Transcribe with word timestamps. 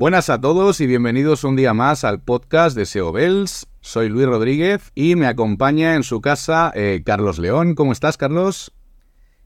Buenas 0.00 0.30
a 0.30 0.40
todos 0.40 0.80
y 0.80 0.86
bienvenidos 0.86 1.44
un 1.44 1.56
día 1.56 1.74
más 1.74 2.04
al 2.04 2.22
podcast 2.22 2.74
de 2.74 2.86
SEO 2.86 3.12
Bells. 3.12 3.66
Soy 3.82 4.08
Luis 4.08 4.24
Rodríguez 4.24 4.92
y 4.94 5.14
me 5.14 5.26
acompaña 5.26 5.94
en 5.94 6.04
su 6.04 6.22
casa 6.22 6.72
eh, 6.74 7.02
Carlos 7.04 7.38
León. 7.38 7.74
¿Cómo 7.74 7.92
estás, 7.92 8.16
Carlos? 8.16 8.72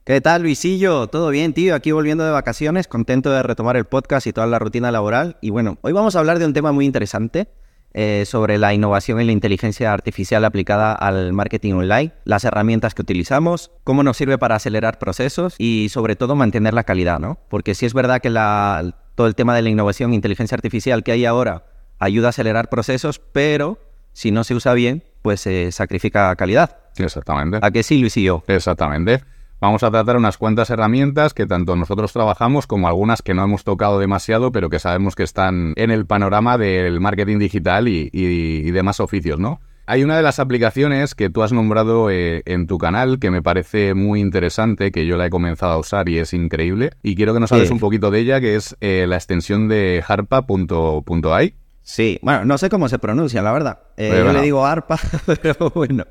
¿Qué 0.05 0.21
tal, 0.21 0.43
Luisillo? 0.43 1.07
¿Todo 1.07 1.29
bien, 1.29 1.53
tío? 1.53 1.75
Aquí 1.75 1.91
volviendo 1.91 2.23
de 2.23 2.31
vacaciones, 2.31 2.87
contento 2.87 3.31
de 3.31 3.43
retomar 3.43 3.75
el 3.75 3.83
podcast 3.83 4.27
y 4.27 4.31
toda 4.31 4.47
la 4.47 4.57
rutina 4.57 4.93
laboral. 4.93 5.35
Y 5.41 5.49
bueno, 5.49 5.77
hoy 5.81 5.91
vamos 5.91 6.15
a 6.15 6.19
hablar 6.19 6.39
de 6.39 6.45
un 6.45 6.53
tema 6.53 6.71
muy 6.71 6.85
interesante 6.85 7.49
eh, 7.93 8.23
sobre 8.25 8.57
la 8.57 8.73
innovación 8.73 9.19
y 9.19 9.25
la 9.25 9.33
inteligencia 9.33 9.91
artificial 9.91 10.45
aplicada 10.45 10.93
al 10.93 11.33
marketing 11.33 11.73
online, 11.73 12.13
las 12.23 12.45
herramientas 12.45 12.95
que 12.95 13.01
utilizamos, 13.01 13.71
cómo 13.83 14.03
nos 14.03 14.15
sirve 14.15 14.37
para 14.37 14.55
acelerar 14.55 14.99
procesos 14.99 15.55
y 15.57 15.89
sobre 15.89 16.15
todo 16.15 16.37
mantener 16.37 16.73
la 16.73 16.85
calidad, 16.85 17.19
¿no? 17.19 17.39
Porque 17.49 17.75
sí 17.75 17.85
es 17.85 17.93
verdad 17.93 18.21
que 18.21 18.29
la, 18.29 18.95
todo 19.15 19.27
el 19.27 19.35
tema 19.35 19.55
de 19.55 19.61
la 19.61 19.69
innovación 19.69 20.11
e 20.11 20.15
inteligencia 20.15 20.55
artificial 20.55 21.03
que 21.03 21.11
hay 21.11 21.25
ahora 21.25 21.65
ayuda 21.99 22.27
a 22.27 22.29
acelerar 22.29 22.69
procesos, 22.69 23.19
pero 23.19 23.79
si 24.13 24.31
no 24.31 24.43
se 24.43 24.55
usa 24.55 24.73
bien, 24.73 25.03
pues 25.21 25.41
se 25.41 25.71
sacrifica 25.71 26.35
calidad. 26.35 26.77
Exactamente. 26.97 27.59
¿A 27.61 27.71
qué 27.71 27.83
sí, 27.83 27.99
Luis 27.99 28.15
y 28.17 28.23
yo? 28.23 28.43
Exactamente. 28.47 29.23
Vamos 29.59 29.83
a 29.83 29.89
tratar 29.89 30.17
unas 30.17 30.37
cuantas 30.37 30.69
herramientas 30.69 31.33
que 31.33 31.47
tanto 31.47 31.75
nosotros 31.75 32.11
trabajamos 32.13 32.67
como 32.67 32.87
algunas 32.87 33.21
que 33.21 33.33
no 33.33 33.43
hemos 33.43 33.63
tocado 33.63 33.99
demasiado, 33.99 34.51
pero 34.51 34.69
que 34.69 34.79
sabemos 34.79 35.15
que 35.15 35.23
están 35.23 35.73
en 35.77 35.91
el 35.91 36.05
panorama 36.05 36.57
del 36.57 36.99
marketing 36.99 37.39
digital 37.39 37.87
y, 37.87 38.09
y 38.11 38.69
demás 38.71 38.99
oficios, 38.99 39.39
¿no? 39.39 39.61
Hay 39.87 40.03
una 40.03 40.17
de 40.17 40.23
las 40.23 40.39
aplicaciones 40.39 41.13
que 41.13 41.29
tú 41.29 41.43
has 41.43 41.51
nombrado 41.51 42.09
eh, 42.09 42.41
en 42.45 42.65
tu 42.65 42.79
canal 42.79 43.19
que 43.19 43.29
me 43.29 43.43
parece 43.43 43.93
muy 43.93 44.19
interesante, 44.19 44.91
que 44.91 45.05
yo 45.05 45.15
la 45.15 45.27
he 45.27 45.29
comenzado 45.29 45.73
a 45.73 45.77
usar 45.77 46.09
y 46.09 46.17
es 46.17 46.33
increíble. 46.33 46.89
Y 47.03 47.15
quiero 47.15 47.35
que 47.35 47.39
nos 47.39 47.51
hables 47.51 47.69
un 47.69 47.79
poquito 47.79 48.09
de 48.09 48.19
ella, 48.19 48.41
que 48.41 48.55
es 48.55 48.75
eh, 48.81 49.05
la 49.07 49.15
extensión 49.15 49.67
de 49.67 50.03
harpa.ai. 50.07 51.53
Sí, 51.83 52.17
bueno, 52.23 52.45
no 52.45 52.57
sé 52.57 52.69
cómo 52.69 52.89
se 52.89 52.97
pronuncia, 52.97 53.43
la 53.43 53.51
verdad. 53.51 53.79
Eh, 53.95 54.23
yo 54.25 54.33
le 54.33 54.41
digo 54.41 54.65
ARPA, 54.65 54.99
pero 55.43 55.69
bueno. 55.69 56.03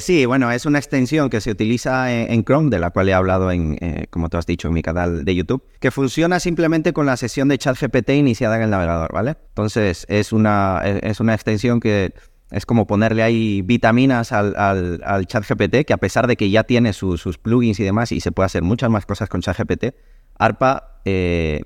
sí, 0.00 0.26
bueno, 0.26 0.52
es 0.52 0.66
una 0.66 0.78
extensión 0.78 1.30
que 1.30 1.40
se 1.40 1.50
utiliza 1.50 2.12
en, 2.12 2.44
Chrome, 2.44 2.68
de 2.68 2.80
la 2.80 2.90
cual 2.90 3.08
he 3.08 3.14
hablado 3.14 3.50
en, 3.50 3.78
como 4.10 4.28
tú 4.28 4.36
has 4.36 4.44
dicho, 4.44 4.68
en 4.68 4.74
mi 4.74 4.82
canal 4.82 5.24
de 5.24 5.34
YouTube, 5.34 5.64
que 5.80 5.90
funciona 5.90 6.38
simplemente 6.38 6.92
con 6.92 7.06
la 7.06 7.16
sesión 7.16 7.48
de 7.48 7.56
ChatGPT 7.56 8.10
iniciada 8.10 8.56
en 8.56 8.62
el 8.64 8.70
navegador, 8.70 9.10
¿vale? 9.10 9.36
Entonces, 9.48 10.04
es 10.10 10.34
una, 10.34 10.82
es 10.84 11.18
una 11.20 11.32
extensión 11.32 11.80
que 11.80 12.12
es 12.50 12.64
como 12.64 12.86
ponerle 12.86 13.22
ahí 13.22 13.62
vitaminas 13.62 14.32
al, 14.32 14.54
al, 14.56 15.26
chat 15.26 15.44
GPT, 15.46 15.84
que 15.84 15.92
a 15.92 15.98
pesar 15.98 16.26
de 16.26 16.36
que 16.36 16.50
ya 16.50 16.64
tiene 16.64 16.92
sus 16.92 17.38
plugins 17.38 17.78
y 17.80 17.84
demás, 17.84 18.12
y 18.12 18.20
se 18.20 18.32
puede 18.32 18.46
hacer 18.46 18.62
muchas 18.62 18.90
más 18.90 19.06
cosas 19.06 19.28
con 19.28 19.42
chat 19.42 19.56
GPT, 19.58 19.94
ARPA 20.38 21.00
eh, 21.04 21.62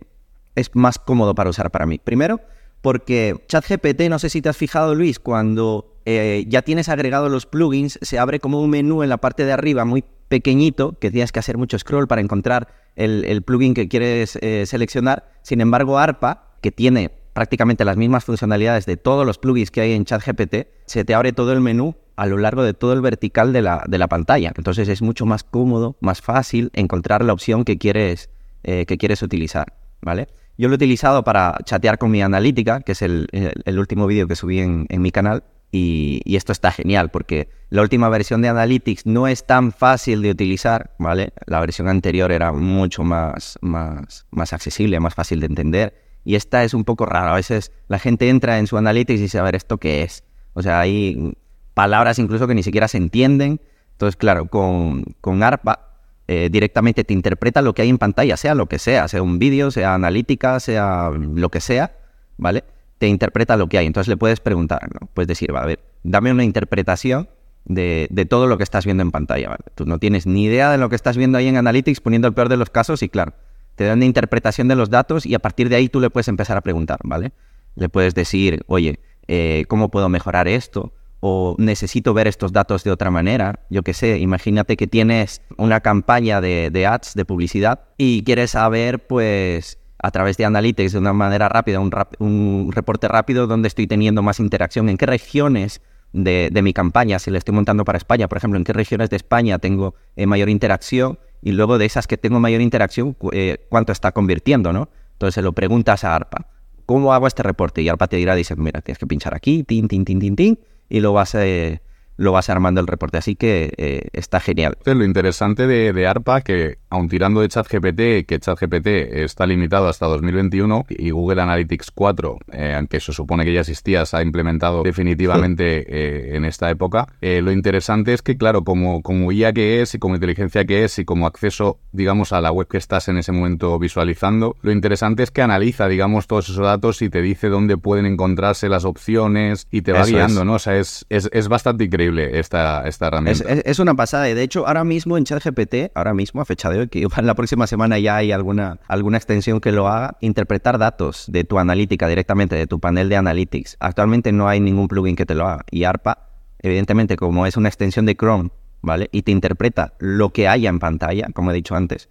es 0.55 0.75
más 0.75 0.99
cómodo 0.99 1.35
para 1.35 1.51
usar 1.51 1.71
para 1.71 1.87
mí. 1.87 1.99
Primero, 1.99 2.41
porque 2.81 3.45
ChatGPT, 3.49 4.03
no 4.09 4.19
sé 4.19 4.29
si 4.29 4.43
te 4.43 4.49
has 4.49 4.57
fijado, 4.57 4.95
Luis, 4.95 5.19
cuando 5.19 6.01
eh, 6.05 6.45
ya 6.49 6.63
tienes 6.63 6.89
agregado 6.89 7.29
los 7.29 7.47
plugins, 7.47 7.99
se 8.03 8.19
abre 8.19 8.41
como 8.41 8.61
un 8.61 8.71
menú 8.71 9.03
en 9.03 9.09
la 9.09 9.19
parte 9.19 9.45
de 9.45 9.53
arriba 9.53 9.85
muy 9.85 10.05
pequeñito, 10.29 10.99
que 10.99 11.11
tienes 11.11 11.31
que 11.31 11.39
hacer 11.39 11.59
mucho 11.59 11.79
scroll 11.79 12.09
para 12.09 12.21
encontrar 12.21 12.69
el, 12.97 13.43
plugin 13.43 13.75
que 13.75 13.89
quieres 13.89 14.37
eh, 14.43 14.65
seleccionar. 14.67 15.31
Sin 15.43 15.61
embargo, 15.61 15.99
ARPA, 15.99 16.57
que 16.61 16.73
tiene 16.73 17.13
prácticamente 17.33 17.85
las 17.85 17.97
mismas 17.97 18.25
funcionalidades 18.25 18.87
de 18.87 18.97
todos 18.97 19.27
los 19.27 19.39
plugins 19.39 19.71
que 19.71 19.81
hay 19.81 19.93
en 19.93 20.05
ChatGPT, 20.05 20.69
se 20.87 21.05
te 21.05 21.15
abre 21.15 21.33
todo 21.33 21.53
el 21.53 21.61
menú 21.61 21.97
a 22.17 22.27
lo 22.27 22.39
largo 22.39 22.63
de 22.63 22.75
todo 22.75 22.93
el 22.93 23.01
vertical 23.01 23.53
de 23.53 23.63
la, 23.63 23.85
de 23.89 23.99
la 23.99 24.09
pantalla. 24.09 24.53
Entonces 24.57 24.89
es 24.89 25.03
mucho 25.03 25.27
más 25.27 25.45
cómodo, 25.45 25.97
más 26.01 26.21
fácil 26.21 26.71
encontrar 26.75 27.25
la 27.25 27.33
opción 27.33 27.65
que 27.65 27.79
quieres, 27.79 28.31
eh, 28.65 28.87
que 28.87 28.99
quieres 28.99 29.23
utilizar, 29.23 29.75
¿vale? 30.03 30.29
Yo 30.59 30.69
lo 30.69 30.75
he 30.75 30.77
utilizado 30.77 31.25
para 31.25 31.57
chatear 31.65 31.99
con 31.99 32.11
mi 32.11 32.23
analítica, 32.23 32.81
que 32.81 32.93
es 32.93 33.03
el, 33.03 33.29
último 33.67 34.07
vídeo 34.07 34.29
que 34.29 34.37
subí 34.37 34.61
en, 34.61 34.87
mi 34.91 35.11
canal, 35.11 35.45
y, 35.73 36.21
esto 36.37 36.53
está 36.53 36.71
genial 36.71 37.11
porque 37.11 37.49
la 37.71 37.81
última 37.81 38.11
versión 38.11 38.43
de 38.43 38.49
Analytics 38.49 39.07
no 39.07 39.27
es 39.27 39.47
tan 39.47 39.73
fácil 39.73 40.21
de 40.21 40.31
utilizar, 40.31 40.91
¿vale? 40.99 41.33
La 41.47 41.59
versión 41.61 41.89
anterior 41.89 42.31
era 42.31 42.53
mucho 42.53 43.03
más, 43.03 43.59
más, 43.63 44.27
más 44.31 44.53
accesible, 44.53 45.01
más 45.01 45.15
fácil 45.15 45.41
de 45.41 45.47
entender 45.47 46.02
y 46.25 46.37
esta 46.37 46.65
es 46.65 46.75
un 46.75 46.85
poco 46.85 47.07
rara. 47.07 47.33
A 47.33 47.37
veces 47.37 47.73
la 47.89 47.99
gente 47.99 48.29
entra 48.29 48.59
en 48.59 48.67
su 48.67 48.77
analytics 48.77 49.19
y 49.19 49.23
dice, 49.23 49.39
a 49.39 49.43
ver, 49.43 49.55
¿esto 49.55 49.79
qué 49.79 50.03
es? 50.03 50.25
O 50.55 50.63
sea, 50.63 50.81
hay 50.81 51.35
palabras 51.75 52.19
incluso 52.19 52.47
que 52.47 52.55
ni 52.55 52.63
siquiera 52.63 52.89
se 52.89 52.99
entienden. 52.99 53.61
Entonces, 53.93 54.17
claro, 54.17 54.47
con, 54.47 55.05
con 55.21 55.43
ARPA 55.43 55.93
eh, 56.29 56.49
directamente 56.51 57.05
te 57.05 57.13
interpreta 57.13 57.63
lo 57.63 57.75
que 57.75 57.83
hay 57.83 57.89
en 57.89 57.99
pantalla, 57.99 58.37
sea 58.37 58.55
lo 58.55 58.67
que 58.67 58.79
sea, 58.79 59.09
sea 59.09 59.23
un 59.23 59.39
vídeo, 59.39 59.71
sea 59.71 59.95
analítica, 59.95 60.61
sea 60.61 61.11
lo 61.11 61.49
que 61.51 61.61
sea, 61.61 61.97
¿vale? 62.37 62.65
Te 62.99 63.09
interpreta 63.09 63.57
lo 63.57 63.69
que 63.69 63.79
hay. 63.79 63.87
Entonces 63.87 64.09
le 64.09 64.17
puedes 64.17 64.41
preguntar. 64.41 64.89
Puedes 65.15 65.29
decir, 65.29 65.51
a 65.55 65.67
ver, 65.67 65.81
dame 66.05 66.31
una 66.31 66.45
interpretación 66.45 67.29
de, 67.65 68.09
de, 68.11 68.25
todo 68.27 68.47
lo 68.47 68.59
que 68.59 68.65
estás 68.65 68.85
viendo 68.85 69.03
en 69.03 69.11
pantalla, 69.11 69.49
¿vale? 69.51 69.65
Tú 69.75 69.87
no 69.87 69.99
tienes 69.99 70.27
ni 70.27 70.45
idea 70.45 70.71
de 70.71 70.79
lo 70.79 70.89
que 70.89 70.97
estás 70.97 71.17
viendo 71.17 71.39
ahí 71.39 71.49
en 71.49 71.57
Analytics 71.57 72.01
poniendo 72.01 72.29
el 72.29 72.35
peor 72.35 72.49
de 72.49 72.57
los 72.57 72.71
casos 72.71 73.03
y 73.03 73.09
claro, 73.09 73.35
te 73.83 73.89
dan 73.89 73.99
una 73.99 74.05
interpretación 74.05 74.69
de 74.69 74.77
los 74.77 74.91
datos 74.91 75.27
y 75.27 75.35
a 75.35 75.41
partir 75.41 75.69
de 75.69 75.75
ahí 75.75 75.89
tú 75.89 75.99
le 75.99 76.09
puedes 76.09 76.29
empezar 76.29 76.57
a 76.57 76.61
preguntar, 76.61 77.01
¿vale? 77.03 77.33
Le 77.75 77.89
puedes 77.89 78.15
decir, 78.15 78.63
oye, 78.69 79.01
eh, 79.27 79.65
¿cómo 79.67 79.91
puedo 79.91 80.09
mejorar 80.09 80.47
esto? 80.47 80.93
O 81.19 81.57
necesito 81.59 82.15
ver 82.15 82.29
estos 82.29 82.53
datos 82.53 82.85
de 82.85 82.93
otra 82.93 83.11
manera. 83.11 83.59
Yo 83.71 83.83
qué 83.83 83.93
sé, 83.93 84.19
imagínate 84.19 84.77
que 84.77 84.87
tienes 84.87 85.43
una 85.57 85.81
campaña 85.81 86.41
de, 86.41 86.87
ads, 86.87 87.15
de 87.15 87.25
publicidad, 87.25 87.81
y 87.99 88.23
quieres 88.23 88.53
saber, 88.53 89.05
pues, 89.05 89.81
a 89.99 90.13
través 90.13 90.37
de 90.37 90.45
Analytics, 90.45 90.93
de 90.93 90.99
una 90.99 91.13
manera 91.13 91.49
rápida, 91.49 91.81
un, 91.81 92.71
reporte 92.73 93.09
rápido 93.09 93.49
donde 93.49 93.67
estoy 93.67 93.89
teniendo 93.89 94.23
más 94.23 94.39
interacción, 94.39 94.91
en 94.91 94.97
qué 94.97 95.07
regiones 95.07 95.81
de, 96.13 96.51
mi 96.63 96.73
campaña, 96.73 97.19
si 97.19 97.31
le 97.31 97.39
estoy 97.39 97.55
montando 97.55 97.85
para 97.85 97.99
España, 97.99 98.29
por 98.29 98.39
ejemplo, 98.39 98.59
en 98.59 98.65
qué 98.65 98.73
regiones 98.73 99.11
de 99.11 99.17
España 99.17 99.59
tengo 99.59 99.95
eh, 100.17 100.27
mayor 100.27 100.49
interacción 100.49 101.19
y 101.41 101.53
luego 101.53 101.79
de 101.79 101.87
esas 101.87 102.07
que 102.07 102.17
tengo 102.17 102.41
mayor 102.41 102.61
interacción, 102.61 103.17
eh, 103.33 103.67
cuánto 103.69 103.93
está 103.93 104.13
convirtiendo, 104.13 104.73
¿no? 104.73 104.89
Entonces 105.13 105.35
se 105.35 105.43
lo 105.43 105.53
preguntas 105.53 106.05
a 106.05 106.15
ARPA, 106.15 106.47
¿cómo 106.87 107.13
hago 107.13 107.27
este 107.27 107.43
reporte? 107.43 107.83
Y 107.83 107.89
ARPA 107.89 108.09
te 108.09 108.17
dirá, 108.17 108.35
dice, 108.35 108.57
mira, 108.57 108.81
tienes 108.81 108.99
que 108.99 109.07
pinchar 109.07 109.35
aquí, 109.35 109.63
tin, 109.65 109.89
tin, 109.89 110.05
tin, 110.05 110.19
tin, 110.19 110.37
tin, 110.37 110.59
y 110.89 111.01
lo 111.01 111.13
vas. 111.13 111.35
Eh, 111.35 111.81
lo 112.17 112.33
vas 112.33 112.49
armando 112.51 112.81
el 112.81 112.87
reporte. 112.87 113.19
Así 113.19 113.37
que 113.37 113.73
eh, 113.77 114.09
está 114.13 114.41
genial. 114.41 114.77
Lo 114.85 115.05
interesante 115.05 115.67
de, 115.67 116.07
ARPA, 116.07 116.43
que 116.43 116.79
aun 116.93 117.09
tirando 117.09 117.41
de 117.41 117.49
ChatGPT, 117.49 118.27
que 118.27 118.39
ChatGPT 118.39 118.87
está 119.25 119.47
limitado 119.47 119.89
hasta 119.89 120.07
2021 120.07 120.85
y 120.91 121.11
Google 121.11 121.41
Analytics 121.41 121.91
4, 121.91 122.39
eh, 122.53 122.75
aunque 122.77 123.01
se 123.01 123.15
supone 123.15 123.45
que 123.47 123.55
ya 123.55 123.61
existía, 123.61 124.05
se 124.05 124.19
ha 124.19 124.23
implementado 124.23 124.83
definitivamente 124.83 125.87
eh, 125.89 126.37
en 126.37 126.45
esta 126.45 126.71
época. 126.71 127.07
lo 127.21 127.51
interesante 127.51 128.13
es 128.13 128.21
que, 128.21 128.37
claro, 128.37 128.63
como, 128.63 129.01
como 129.03 129.33
IA 129.33 129.55
que 129.55 129.81
es 129.81 129.95
y 129.95 129.99
como 129.99 130.17
inteligencia 130.17 130.67
que 130.67 130.85
es 130.85 130.99
y 130.99 131.07
como 131.07 131.27
acceso, 131.27 131.79
digamos, 131.93 132.35
a 132.35 132.43
la 132.43 132.53
web 132.53 132.69
que 132.69 132.77
estás 132.77 133.09
en 133.09 133.17
ese 133.17 133.33
momento 133.33 133.79
visualizando, 133.79 134.57
lo 134.61 134.71
interesante 134.71 135.23
es 135.23 135.31
que 135.31 135.41
analiza, 135.41 135.89
digamos, 135.89 136.27
todos 136.27 136.51
esos 136.51 136.65
datos 136.65 137.01
y 137.01 137.09
te 137.09 137.23
dice 137.23 137.49
dónde 137.49 137.79
pueden 137.79 138.05
encontrarse 138.05 138.69
las 138.69 138.85
opciones 138.85 139.67
y 139.71 139.81
te 139.81 139.93
va 139.93 140.05
guiando, 140.05 140.45
¿no? 140.45 140.55
O 140.55 140.59
sea, 140.59 140.77
es, 140.77 141.07
es, 141.09 141.31
es 141.33 141.49
bastante 141.49 141.85
increíble 141.85 142.39
esta, 142.39 142.87
esta 142.87 143.07
herramienta. 143.07 143.51
Es, 143.65 143.79
una 143.79 143.95
pasada. 143.95 144.29
Y 144.29 144.35
de 144.35 144.43
hecho, 144.43 144.67
ahora 144.67 144.85
mismo 144.85 145.17
en 145.17 145.25
ChatGPT, 145.25 145.93
ahora 145.95 146.13
mismo, 146.13 146.41
a 146.41 146.45
fecha 146.45 146.69
de 146.69 146.81
hoy, 146.81 146.82
que 146.89 147.07
la 147.23 147.35
próxima 147.35 147.67
semana 147.67 147.99
ya 147.99 148.17
hay 148.17 148.33
alguna, 148.33 148.79
alguna 148.89 149.17
extensión 149.17 149.61
que 149.61 149.73
lo 149.73 149.89
haga, 149.89 150.17
interpretar 150.21 150.79
datos 150.79 151.27
de 151.29 151.45
tu 151.45 151.59
analítica 151.59 152.09
directamente, 152.09 152.57
de 152.57 152.67
tu 152.67 152.81
panel 152.81 153.09
de 153.09 153.17
analytics. 153.17 153.77
Actualmente 153.81 154.33
no 154.33 154.49
hay 154.49 154.61
ningún 154.61 154.89
plugin 154.89 155.17
que 155.17 155.27
te 155.27 155.35
lo 155.35 155.47
haga. 155.47 155.65
Y 155.71 155.85
ARPA, 155.85 156.29
evidentemente, 156.59 157.17
como 157.17 157.47
es 157.47 157.57
una 157.57 157.69
extensión 157.69 158.07
de 158.07 158.17
Chrome, 158.17 158.51
¿vale? 158.83 159.09
Y 159.13 159.23
te 159.23 159.33
interpreta 159.33 159.95
lo 159.99 160.31
que 160.31 160.49
haya 160.49 160.69
en 160.69 160.79
pantalla, 160.79 161.29
como 161.33 161.51
he 161.51 161.55
dicho 161.55 161.75
antes, 161.75 162.09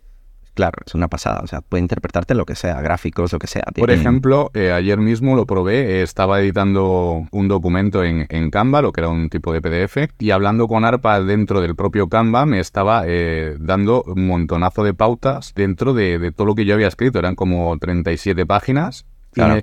Claro, 0.53 0.80
es 0.86 0.94
una 0.95 1.07
pasada. 1.07 1.42
O 1.44 1.48
sea, 1.48 1.62
puede 1.62 1.81
interpretarte 1.81 2.36
lo 2.36 2.45
que 2.45 2.56
sea, 2.56 2.81
gráficos, 2.81 3.31
lo 3.31 3.39
que 3.39 3.48
sea. 3.48 3.63
Por 3.75 3.89
ejemplo, 3.89 4.51
eh, 4.53 4.71
ayer 4.71 4.98
mismo 4.98 5.36
lo 5.36 5.45
probé, 5.45 6.00
eh, 6.00 6.01
estaba 6.01 6.42
editando 6.42 7.25
un 7.31 7.48
documento 7.48 8.03
en, 8.03 8.51
Canva, 8.51 8.81
lo 8.81 8.92
que 8.92 9.01
era 9.01 9.09
un 9.09 9.30
tipo 9.30 9.53
de 9.53 9.62
PDF, 9.62 10.13
y 10.19 10.31
hablando 10.31 10.68
con 10.68 10.83
ARPA 10.83 11.21
dentro 11.21 11.62
del 11.62 11.75
propio 11.75 12.09
Canva, 12.09 12.45
me 12.45 12.59
estaba 12.59 13.03
eh, 13.06 13.56
dando 13.59 14.03
un 14.03 14.27
montonazo 14.27 14.83
de 14.83 14.94
pautas 14.94 15.53
dentro 15.56 15.94
de, 15.94 16.33
todo 16.36 16.48
lo 16.48 16.56
que 16.56 16.65
yo 16.65 16.74
había 16.74 16.88
escrito. 16.88 17.19
Eran 17.19 17.36
como 17.36 17.77
37 17.77 18.45
páginas. 18.45 19.06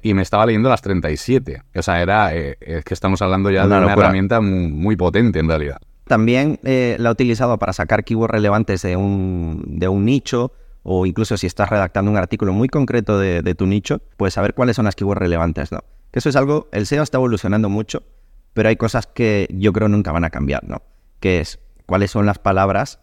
Y, 0.03 0.15
me, 0.15 0.23
estaba 0.23 0.47
leyendo 0.47 0.71
las 0.71 0.81
37. 0.81 1.63
O 1.75 1.83
sea, 1.83 2.01
era 2.01 2.33
es 2.33 2.85
que 2.87 2.95
estamos 2.95 3.21
hablando 3.21 3.51
ya 3.51 3.69
de 3.69 3.77
una 3.77 3.93
herramienta 3.93 4.41
muy, 4.41 4.97
potente 4.97 5.41
en 5.41 5.49
realidad. 5.49 5.77
También 6.07 6.59
la 6.63 7.11
he 7.11 7.13
utilizado 7.13 7.59
para 7.59 7.75
sacar 7.75 8.03
keywords 8.03 8.33
relevantes 8.33 8.81
de 8.81 8.97
un, 8.97 9.63
de 9.67 9.89
un 9.89 10.07
nicho 10.07 10.53
o 10.83 11.07
incluso 11.07 11.37
si 11.37 11.47
estás 11.47 11.69
redactando 11.69 12.11
un 12.11 12.17
artículo 12.17 12.53
muy 12.53 12.69
concreto 12.69 13.19
de, 13.19 13.55
tu 13.55 13.67
nicho, 13.67 14.01
pues 14.17 14.35
saber 14.35 14.55
cuáles 14.55 14.77
son 14.77 14.85
las 14.85 14.95
keywords 14.95 15.21
relevantes, 15.21 15.73
¿no? 15.73 15.81
Que 16.11 16.21
eso 16.21 16.29
es 16.29 16.37
algo, 16.37 16.69
el 16.73 16.87
SEO 16.87 17.03
está 17.03 17.19
evolucionando 17.19 17.69
mucho, 17.69 18.03
pero 18.55 18.69
hay 18.69 18.77
cosas 18.77 19.07
que 19.07 19.49
yo 19.53 19.73
creo 19.73 19.89
nunca 19.89 20.13
van 20.13 20.25
a 20.25 20.31
cambiar, 20.31 20.65
¿no? 20.65 20.83
Que 21.21 21.41
es 21.41 21.59
cuáles 21.87 22.11
son 22.11 22.27
las 22.27 22.39
palabras 22.39 23.01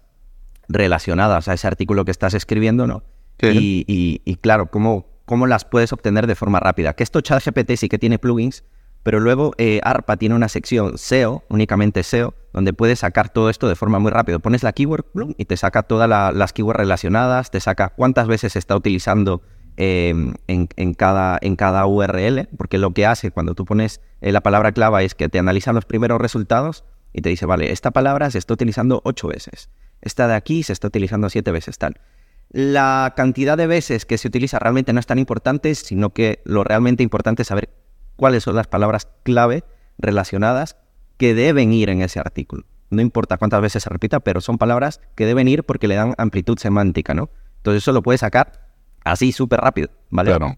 relacionadas 0.68 1.48
a 1.48 1.54
ese 1.54 1.68
artículo 1.68 2.06
que 2.06 2.12
estás 2.12 2.34
escribiendo, 2.34 2.88
¿no? 2.88 3.04
Y, 3.42 4.38
claro, 4.42 4.72
cómo, 4.72 5.06
cómo 5.26 5.46
las 5.48 5.66
puedes 5.66 5.94
obtener 5.94 6.26
de 6.28 6.36
forma 6.36 6.60
rápida. 6.60 6.94
Que 6.94 7.04
esto 7.04 7.22
ChatGPT 7.22 7.76
sí 7.76 7.90
que 7.90 8.00
tiene 8.00 8.18
plugins, 8.18 8.64
pero 9.06 9.20
luego 9.20 9.54
eh, 9.60 9.82
ARPA 9.84 10.18
tiene 10.18 10.34
una 10.34 10.50
sección 10.50 10.98
SEO, 10.98 11.44
únicamente 11.50 12.02
SEO, 12.02 12.34
donde 12.54 12.74
puedes 12.74 13.00
sacar 13.00 13.30
todo 13.30 13.52
esto 13.52 13.70
de 13.70 13.76
forma 13.76 14.00
muy 14.00 14.10
rápida. 14.10 14.40
Pones 14.40 14.64
la 14.64 14.74
keyword 14.74 15.06
y 15.38 15.46
te 15.46 15.58
saca 15.58 15.84
todas 15.84 16.10
las 16.10 16.54
keywords 16.54 16.80
relacionadas, 16.80 17.52
te 17.52 17.60
saca 17.60 17.90
cuántas 17.90 18.28
veces 18.28 18.54
se 18.54 18.60
está 18.60 18.76
utilizando 18.76 19.44
em, 19.78 20.34
en, 20.48 20.94
cada, 20.96 21.38
en 21.40 21.56
cada 21.56 21.86
URL, 21.86 22.48
porque 22.58 22.80
lo 22.80 22.96
que 22.96 23.06
hace 23.06 23.30
cuando 23.30 23.54
tú 23.54 23.64
pones 23.64 24.02
eh, 24.22 24.32
la 24.32 24.42
palabra 24.42 24.72
clave 24.72 25.06
es 25.06 25.14
que 25.14 25.30
te 25.30 25.38
analiza 25.38 25.72
los 25.72 25.86
primeros 25.86 26.20
resultados 26.20 26.84
y 27.14 27.22
te 27.22 27.30
dice, 27.30 27.46
vale, 27.46 27.72
esta 27.72 27.92
palabra 27.92 28.32
se 28.32 28.40
está 28.40 28.56
utilizando 28.56 29.02
ocho 29.06 29.28
veces, 29.28 29.70
esta 30.02 30.28
de 30.28 30.34
aquí 30.34 30.64
se 30.64 30.74
está 30.74 30.88
utilizando 30.88 31.30
siete 31.30 31.52
veces, 31.52 31.78
tal. 31.78 32.02
La 32.50 33.14
cantidad 33.16 33.56
de 33.56 33.68
veces 33.68 34.08
que 34.08 34.18
se 34.18 34.30
utiliza 34.30 34.58
realmente 34.58 34.94
no 34.94 35.00
es 35.00 35.06
tan 35.06 35.20
importante, 35.20 35.76
sino 35.76 36.10
que 36.10 36.42
lo 36.44 36.64
realmente 36.64 37.04
importante 37.04 37.44
es 37.44 37.50
saber 37.50 37.70
cuáles 38.16 38.44
son 38.44 38.56
las 38.56 38.68
palabras 38.68 39.08
clave 39.24 39.64
relacionadas 39.98 40.78
que 41.18 41.34
deben 41.34 41.72
ir 41.74 41.90
en 41.90 42.02
ese 42.02 42.20
artículo. 42.20 42.64
No 42.90 43.02
importa 43.02 43.38
cuántas 43.38 43.62
veces 43.62 43.84
se 43.84 43.90
repita, 43.90 44.20
pero 44.20 44.42
son 44.42 44.58
palabras 44.58 45.02
que 45.16 45.26
deben 45.26 45.48
ir 45.48 45.64
porque 45.64 45.88
le 45.88 45.96
dan 45.96 46.14
amplitud 46.18 46.58
semántica, 46.58 47.14
¿no? 47.14 47.30
Entonces 47.58 47.84
eso 47.84 47.92
lo 47.92 48.04
puedes 48.04 48.22
sacar 48.22 48.70
así 49.04 49.32
súper 49.32 49.60
rápido, 49.62 49.90
¿vale? 50.10 50.32
Claro. 50.32 50.58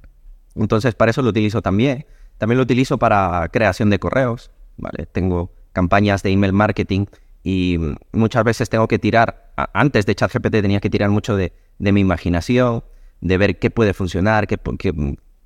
Entonces 0.56 0.95
para 0.95 1.12
eso 1.12 1.21
lo 1.21 1.30
utilizo 1.30 1.62
también. 1.62 2.06
También 2.38 2.57
lo 2.57 2.63
utilizo 2.63 2.98
para 2.98 3.48
creación 3.50 3.89
de 3.89 4.00
correos, 4.00 4.51
¿vale? 4.77 5.06
Tengo 5.06 5.51
campañas 5.74 6.24
de 6.24 6.31
email 6.31 6.54
marketing 6.54 7.06
y 7.44 7.80
muchas 8.12 8.44
veces 8.44 8.69
tengo 8.69 8.88
que 8.88 9.00
tirar, 9.00 9.54
antes 9.74 10.06
de 10.06 10.15
ChatGPT 10.15 10.62
tenía 10.62 10.80
que 10.80 10.89
tirar 10.89 11.09
mucho 11.09 11.36
de, 11.36 11.54
mi 11.80 12.01
imaginación, 12.01 12.83
de 13.21 13.38
ver 13.38 13.57
qué 13.57 13.71
puede 13.71 13.94
funcionar, 13.94 14.48
qué, 14.48 14.59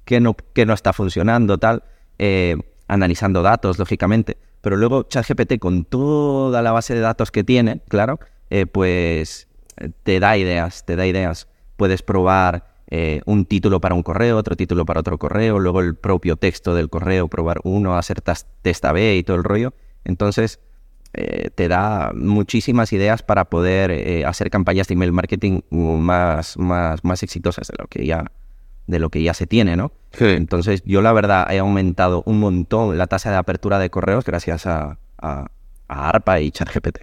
qué, 0.05 0.19
no, 0.19 0.35
qué 0.53 0.65
no 0.65 0.73
está 0.73 0.93
funcionando, 0.93 1.57
tal. 1.57 1.83
Eh, 2.23 2.55
analizando 2.87 3.41
datos, 3.41 3.79
lógicamente. 3.79 4.37
Pero 4.61 4.77
luego 4.77 5.03
ChatGPT, 5.03 5.57
con 5.57 5.85
toda 5.85 6.61
la 6.61 6.71
base 6.71 6.93
de 6.93 6.99
datos 6.99 7.31
que 7.31 7.43
tiene, 7.43 7.81
claro, 7.87 8.19
eh, 8.51 8.67
pues 8.67 9.47
te 10.03 10.19
da 10.19 10.37
ideas, 10.37 10.85
te 10.85 10.95
da 10.95 11.07
ideas. 11.07 11.47
Puedes 11.77 12.03
probar 12.03 12.75
eh, 12.91 13.21
un 13.25 13.45
título 13.45 13.81
para 13.81 13.95
un 13.95 14.03
correo, 14.03 14.37
otro 14.37 14.55
título 14.55 14.85
para 14.85 14.99
otro 14.99 15.17
correo, 15.17 15.57
luego 15.57 15.79
el 15.79 15.95
propio 15.95 16.35
texto 16.35 16.75
del 16.75 16.91
correo, 16.91 17.27
probar 17.27 17.59
uno, 17.63 17.97
hacer 17.97 18.21
test 18.21 18.85
A-B 18.85 19.15
y 19.15 19.23
todo 19.23 19.37
el 19.37 19.43
rollo. 19.43 19.73
Entonces, 20.03 20.59
te 21.11 21.67
da 21.67 22.11
muchísimas 22.13 22.93
ideas 22.93 23.23
para 23.23 23.45
poder 23.45 24.25
hacer 24.27 24.51
campañas 24.51 24.87
de 24.87 24.93
email 24.93 25.11
marketing 25.11 25.61
más, 25.71 26.55
más, 26.57 27.03
más 27.03 27.23
exitosas 27.23 27.67
de 27.67 27.75
lo 27.79 27.87
que 27.87 28.05
ya 28.05 28.31
de 28.87 28.99
lo 28.99 29.09
que 29.09 29.23
ya 29.23 29.33
se 29.33 29.47
tiene, 29.47 29.75
¿no? 29.75 29.91
Entonces, 30.19 30.83
yo 30.85 31.01
la 31.01 31.13
verdad 31.13 31.47
he 31.51 31.59
aumentado 31.59 32.23
un 32.25 32.39
montón 32.39 32.97
la 32.97 33.07
tasa 33.07 33.31
de 33.31 33.37
apertura 33.37 33.79
de 33.79 33.89
correos 33.89 34.25
gracias 34.25 34.65
a, 34.65 34.97
ARPA 35.87 36.39
y 36.39 36.51
ChatGPT. 36.51 36.99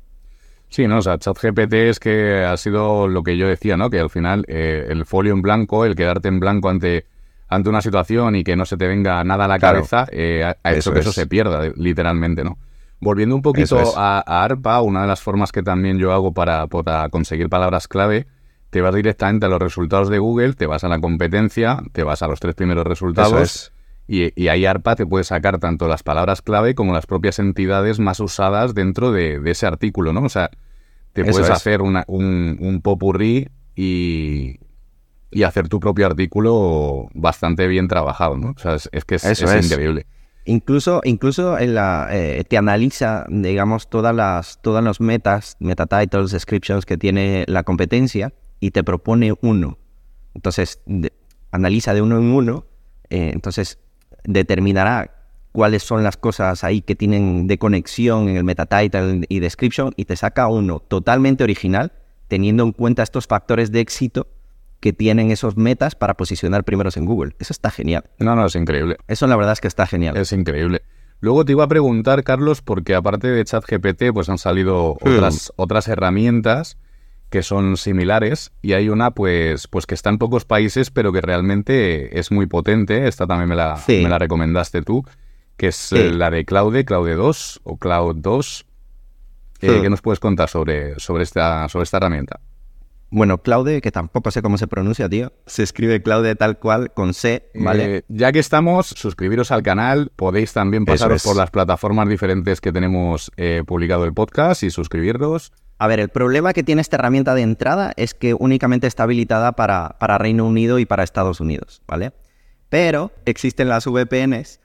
Sí, 0.68 0.86
no, 0.86 0.98
o 0.98 1.02
sea, 1.02 1.18
ChatGPT 1.18 1.72
es 1.74 2.00
que 2.00 2.44
ha 2.44 2.56
sido 2.56 3.06
lo 3.06 3.22
que 3.22 3.36
yo 3.36 3.46
decía, 3.46 3.76
¿no? 3.76 3.90
Que 3.90 4.00
al 4.00 4.10
final 4.10 4.44
eh, 4.48 4.86
el 4.88 5.06
folio 5.06 5.32
en 5.32 5.40
blanco, 5.40 5.84
el 5.84 5.94
quedarte 5.94 6.28
en 6.28 6.40
blanco 6.40 6.68
ante, 6.68 7.06
ante 7.48 7.68
una 7.68 7.80
situación 7.80 8.34
y 8.34 8.44
que 8.44 8.56
no 8.56 8.64
se 8.64 8.76
te 8.76 8.86
venga 8.86 9.22
nada 9.24 9.44
a 9.44 9.48
la 9.48 9.58
cabeza, 9.58 10.06
eh, 10.10 10.44
ha, 10.62 10.72
hecho 10.72 10.92
que 10.92 11.00
eso 11.00 11.12
se 11.12 11.26
pierda, 11.26 11.70
literalmente, 11.76 12.44
¿no? 12.44 12.58
Volviendo 13.00 13.36
un 13.36 13.42
poquito 13.42 13.78
a, 13.96 14.20
ARPA, 14.26 14.82
una 14.82 15.02
de 15.02 15.06
las 15.06 15.20
formas 15.20 15.52
que 15.52 15.62
también 15.62 15.98
yo 15.98 16.12
hago 16.12 16.32
para, 16.32 16.66
para 16.66 17.08
conseguir 17.08 17.48
palabras 17.48 17.86
clave 17.86 18.26
te 18.70 18.80
vas 18.80 18.94
directamente 18.94 19.46
a 19.46 19.48
los 19.48 19.60
resultados 19.60 20.10
de 20.10 20.18
Google, 20.18 20.52
te 20.52 20.66
vas 20.66 20.84
a 20.84 20.88
la 20.88 21.00
competencia, 21.00 21.82
te 21.92 22.02
vas 22.02 22.22
a 22.22 22.28
los 22.28 22.40
tres 22.40 22.54
primeros 22.54 22.86
resultados. 22.86 23.72
Y, 24.06 24.48
ahí 24.48 24.64
ARPA 24.64 24.96
te 24.96 25.04
puede 25.04 25.24
sacar 25.24 25.58
tanto 25.58 25.86
las 25.86 26.02
palabras 26.02 26.40
clave 26.40 26.74
como 26.74 26.94
las 26.94 27.06
propias 27.06 27.38
entidades 27.38 27.98
más 27.98 28.20
usadas 28.20 28.74
dentro 28.74 29.12
de, 29.12 29.40
ese 29.44 29.66
artículo, 29.66 30.14
¿no? 30.14 30.22
O 30.22 30.28
sea, 30.30 30.50
te 31.12 31.24
puedes 31.24 31.50
hacer 31.50 31.82
un, 31.82 32.02
un 32.06 32.80
popurrí 32.82 33.48
y, 33.76 34.60
y, 35.30 35.42
hacer 35.42 35.68
tu 35.68 35.78
propio 35.78 36.06
artículo 36.06 37.08
bastante 37.14 37.66
bien 37.66 37.86
trabajado, 37.86 38.38
¿no? 38.38 38.54
O 38.56 38.58
sea, 38.58 38.76
es, 38.76 39.04
que 39.04 39.16
es, 39.16 39.42
increíble. 39.62 40.06
Incluso, 40.46 41.02
incluso 41.04 41.58
en 41.58 41.74
la, 41.74 42.08
eh, 42.10 42.44
te 42.48 42.56
analiza, 42.56 43.26
digamos, 43.28 43.90
todas 43.90 44.14
las, 44.14 44.58
todas 44.62 44.82
los 44.82 45.02
metas, 45.02 45.56
meta 45.60 45.86
titles, 45.86 46.30
descriptions 46.30 46.86
que 46.86 46.96
tiene 46.96 47.44
la 47.46 47.62
competencia 47.62 48.32
y 48.60 48.70
te 48.70 48.84
propone 48.84 49.34
uno. 49.40 49.78
Entonces, 50.34 50.80
analiza 51.50 51.94
de 51.94 52.02
uno 52.02 52.18
en 52.18 52.24
uno, 52.24 52.64
eh, 53.10 53.30
entonces 53.32 53.78
determinará 54.24 55.14
cuáles 55.52 55.82
son 55.82 56.02
las 56.02 56.16
cosas 56.16 56.62
ahí 56.64 56.82
que 56.82 56.94
tienen 56.94 57.46
de 57.46 57.58
conexión 57.58 58.28
en 58.28 58.36
el 58.36 58.44
meta 58.44 58.66
title 58.66 59.24
y 59.28 59.40
description 59.40 59.92
y 59.96 60.04
te 60.04 60.16
saca 60.16 60.46
uno 60.48 60.80
totalmente 60.80 61.44
original, 61.44 61.92
teniendo 62.28 62.62
en 62.62 62.72
cuenta 62.72 63.02
estos 63.02 63.26
factores 63.26 63.72
de 63.72 63.80
éxito 63.80 64.28
que 64.80 64.92
tienen 64.92 65.30
esos 65.30 65.56
metas 65.56 65.94
para 65.94 66.14
posicionar 66.14 66.62
primeros 66.64 66.96
en 66.96 67.06
Google. 67.06 67.34
Eso 67.40 67.52
está 67.52 67.70
genial. 67.70 68.04
No, 68.18 68.36
no, 68.36 68.46
es 68.46 68.54
increíble. 68.54 68.96
Eso 69.08 69.26
la 69.26 69.36
verdad 69.36 69.54
es 69.54 69.60
que 69.60 69.68
está 69.68 69.86
genial. 69.86 70.16
Es 70.16 70.32
increíble. 70.32 70.82
Luego 71.20 71.44
te 71.44 71.52
iba 71.52 71.64
a 71.64 71.68
preguntar, 71.68 72.22
Carlos, 72.22 72.62
porque 72.62 72.94
aparte 72.94 73.26
de 73.26 73.44
ChatGPT, 73.44 74.12
pues 74.14 74.28
han 74.28 74.38
salido 74.38 74.96
hmm. 75.00 75.08
otras, 75.08 75.52
otras 75.56 75.88
herramientas 75.88 76.76
que 77.30 77.42
son 77.42 77.76
similares 77.76 78.52
y 78.62 78.72
hay 78.72 78.88
una 78.88 79.10
pues 79.10 79.68
pues 79.68 79.86
que 79.86 79.94
está 79.94 80.10
en 80.10 80.18
pocos 80.18 80.44
países 80.44 80.90
pero 80.90 81.12
que 81.12 81.20
realmente 81.20 82.18
es 82.18 82.30
muy 82.30 82.46
potente 82.46 83.06
esta 83.06 83.26
también 83.26 83.48
me 83.48 83.56
la, 83.56 83.80
me 83.86 84.08
la 84.08 84.18
recomendaste 84.18 84.82
tú 84.82 85.04
que 85.56 85.68
es 85.68 85.92
eh, 85.92 86.12
la 86.12 86.30
de 86.30 86.44
Claude 86.44 86.84
Claude 86.84 87.14
2 87.14 87.60
o 87.64 87.76
Cloud 87.76 88.16
2 88.16 88.66
eh, 89.60 89.78
¿qué 89.82 89.90
nos 89.90 90.00
puedes 90.00 90.20
contar 90.20 90.48
sobre, 90.48 90.98
sobre, 91.00 91.24
esta, 91.24 91.68
sobre 91.68 91.82
esta 91.82 91.96
herramienta? 91.96 92.38
Bueno, 93.10 93.38
Claude, 93.38 93.80
que 93.80 93.90
tampoco 93.90 94.30
sé 94.30 94.40
cómo 94.40 94.56
se 94.56 94.68
pronuncia, 94.68 95.08
tío. 95.08 95.32
Se 95.46 95.64
escribe 95.64 96.00
Claude 96.00 96.36
tal 96.36 96.60
cual, 96.60 96.92
con 96.92 97.12
C, 97.12 97.50
¿vale? 97.56 97.96
Eh, 97.96 98.04
ya 98.06 98.30
que 98.30 98.38
estamos, 98.38 98.86
suscribiros 98.86 99.50
al 99.50 99.64
canal. 99.64 100.12
Podéis 100.14 100.52
también 100.52 100.84
pasaros 100.84 101.24
por 101.24 101.34
las 101.34 101.50
plataformas 101.50 102.08
diferentes 102.08 102.60
que 102.60 102.70
tenemos 102.70 103.32
publicado 103.66 104.04
el 104.04 104.14
podcast 104.14 104.62
y 104.62 104.70
suscribiros. 104.70 105.50
A 105.78 105.86
ver, 105.86 106.00
el 106.00 106.08
problema 106.08 106.52
que 106.52 106.64
tiene 106.64 106.80
esta 106.80 106.96
herramienta 106.96 107.34
de 107.36 107.42
entrada 107.42 107.92
es 107.96 108.12
que 108.12 108.34
únicamente 108.34 108.88
está 108.88 109.04
habilitada 109.04 109.52
para, 109.52 109.96
para 110.00 110.18
Reino 110.18 110.44
Unido 110.44 110.80
y 110.80 110.86
para 110.86 111.04
Estados 111.04 111.40
Unidos, 111.40 111.82
¿vale? 111.86 112.12
Pero 112.68 113.12
existen 113.26 113.68
las 113.68 113.86
VPNs 113.86 114.60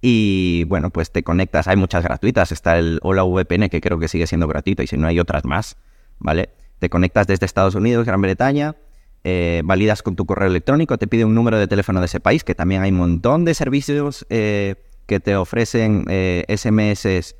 y 0.00 0.64
bueno, 0.64 0.88
pues 0.88 1.12
te 1.12 1.22
conectas, 1.22 1.68
hay 1.68 1.76
muchas 1.76 2.02
gratuitas, 2.02 2.50
está 2.50 2.78
el 2.78 2.98
Hola 3.02 3.24
VPN 3.24 3.68
que 3.68 3.82
creo 3.82 3.98
que 3.98 4.08
sigue 4.08 4.26
siendo 4.26 4.48
gratuito 4.48 4.82
y 4.82 4.86
si 4.86 4.96
no 4.96 5.06
hay 5.06 5.20
otras 5.20 5.44
más, 5.44 5.76
¿vale? 6.18 6.48
Te 6.78 6.88
conectas 6.88 7.26
desde 7.26 7.44
Estados 7.44 7.74
Unidos, 7.74 8.06
Gran 8.06 8.22
Bretaña, 8.22 8.74
eh, 9.22 9.60
validas 9.64 10.02
con 10.02 10.16
tu 10.16 10.24
correo 10.24 10.48
electrónico, 10.48 10.96
te 10.96 11.06
pide 11.06 11.26
un 11.26 11.34
número 11.34 11.58
de 11.58 11.68
teléfono 11.68 12.00
de 12.00 12.06
ese 12.06 12.20
país, 12.20 12.42
que 12.42 12.54
también 12.54 12.82
hay 12.82 12.90
un 12.90 12.98
montón 12.98 13.44
de 13.44 13.52
servicios 13.52 14.26
eh, 14.30 14.76
que 15.06 15.20
te 15.20 15.36
ofrecen 15.36 16.06
SMS 16.48 17.34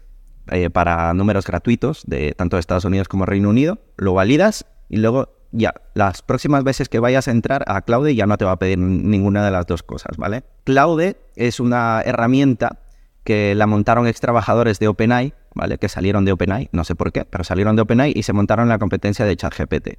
eh, 0.51 0.71
para 0.71 1.13
números 1.15 1.47
gratuitos 1.47 2.03
de 2.07 2.33
tanto 2.33 2.59
Estados 2.59 2.85
Unidos 2.85 3.09
como 3.09 3.27
Reino 3.27 3.49
Unido, 3.49 3.79
lo 3.97 4.15
validas 4.15 4.67
y 4.89 4.99
luego 4.99 5.35
ya, 5.53 5.73
las 5.95 6.23
próximas 6.23 6.65
veces 6.65 6.89
que 6.89 6.99
vayas 6.99 7.29
a 7.29 7.31
entrar 7.31 7.65
a 7.69 7.81
Claude 7.83 8.15
ya 8.15 8.27
no 8.27 8.37
te 8.37 8.45
va 8.45 8.53
a 8.53 8.59
pedir 8.59 8.79
ninguna 8.79 9.45
de 9.45 9.53
las 9.53 9.67
dos 9.67 9.85
cosas, 9.85 10.17
¿vale? 10.17 10.43
Claude 10.65 11.17
es 11.37 11.61
una 11.61 12.03
herramienta 12.05 12.81
que 13.23 13.55
la 13.55 13.67
montaron 13.67 14.07
ex 14.07 14.21
trabajadores 14.21 14.81
de 14.81 14.89
OpenAI, 14.89 15.33
¿vale? 15.55 15.79
Que 15.79 15.89
salieron 15.89 16.25
de 16.25 16.33
OpenAI, 16.33 16.69
no 16.73 16.85
sé 16.85 16.97
por 16.97 17.13
qué, 17.13 17.25
pero 17.25 17.45
salieron 17.45 17.77
de 17.77 17.83
OpenAI 17.83 18.13
y 18.15 18.25
se 18.25 18.33
montaron 18.33 18.65
en 18.65 18.71
la 18.71 18.79
competencia 18.79 19.25
de 19.25 19.37
ChatGPT. 19.37 19.99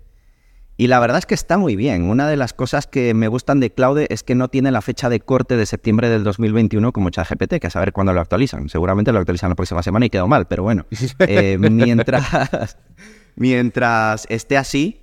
Y 0.77 0.87
la 0.87 0.99
verdad 0.99 1.19
es 1.19 1.25
que 1.25 1.35
está 1.35 1.57
muy 1.57 1.75
bien. 1.77 2.03
Una 2.09 2.27
de 2.27 2.35
las 2.35 2.53
cosas 2.53 2.85
que 2.85 3.13
me 3.13 3.29
gustan 3.29 3.61
de 3.61 3.71
Claude 3.71 4.07
es 4.09 4.23
que 4.23 4.35
no 4.35 4.49
tiene 4.49 4.71
la 4.71 4.81
fecha 4.81 5.07
de 5.07 5.21
corte 5.21 5.55
de 5.55 5.65
septiembre 5.65 6.09
del 6.09 6.25
2021 6.25 6.91
como 6.91 7.09
ChatGPT, 7.09 7.59
que 7.61 7.67
a 7.67 7.69
saber 7.69 7.93
cuándo 7.93 8.11
lo 8.11 8.19
actualizan. 8.19 8.67
Seguramente 8.67 9.13
lo 9.13 9.19
actualizan 9.19 9.49
la 9.49 9.55
próxima 9.55 9.81
semana 9.83 10.05
y 10.05 10.09
quedó 10.09 10.27
mal, 10.27 10.47
pero 10.47 10.63
bueno. 10.63 10.85
Eh, 11.27 11.57
mientras, 11.57 12.77
mientras 13.35 14.25
esté 14.29 14.57
así, 14.57 15.01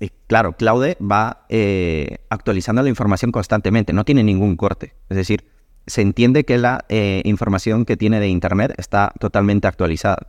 eh, 0.00 0.10
claro, 0.26 0.54
Claude 0.54 0.96
va 1.00 1.44
eh, 1.48 2.18
actualizando 2.30 2.82
la 2.82 2.88
información 2.88 3.32
constantemente, 3.32 3.92
no 3.92 4.04
tiene 4.04 4.22
ningún 4.24 4.56
corte. 4.56 4.94
Es 5.08 5.16
decir, 5.16 5.44
se 5.86 6.00
entiende 6.00 6.44
que 6.44 6.58
la 6.58 6.84
información 7.24 7.84
que 7.84 7.96
tiene 7.96 8.18
de 8.20 8.28
Internet 8.28 8.74
está 8.78 9.12
totalmente 9.18 9.68
actualizada, 9.68 10.28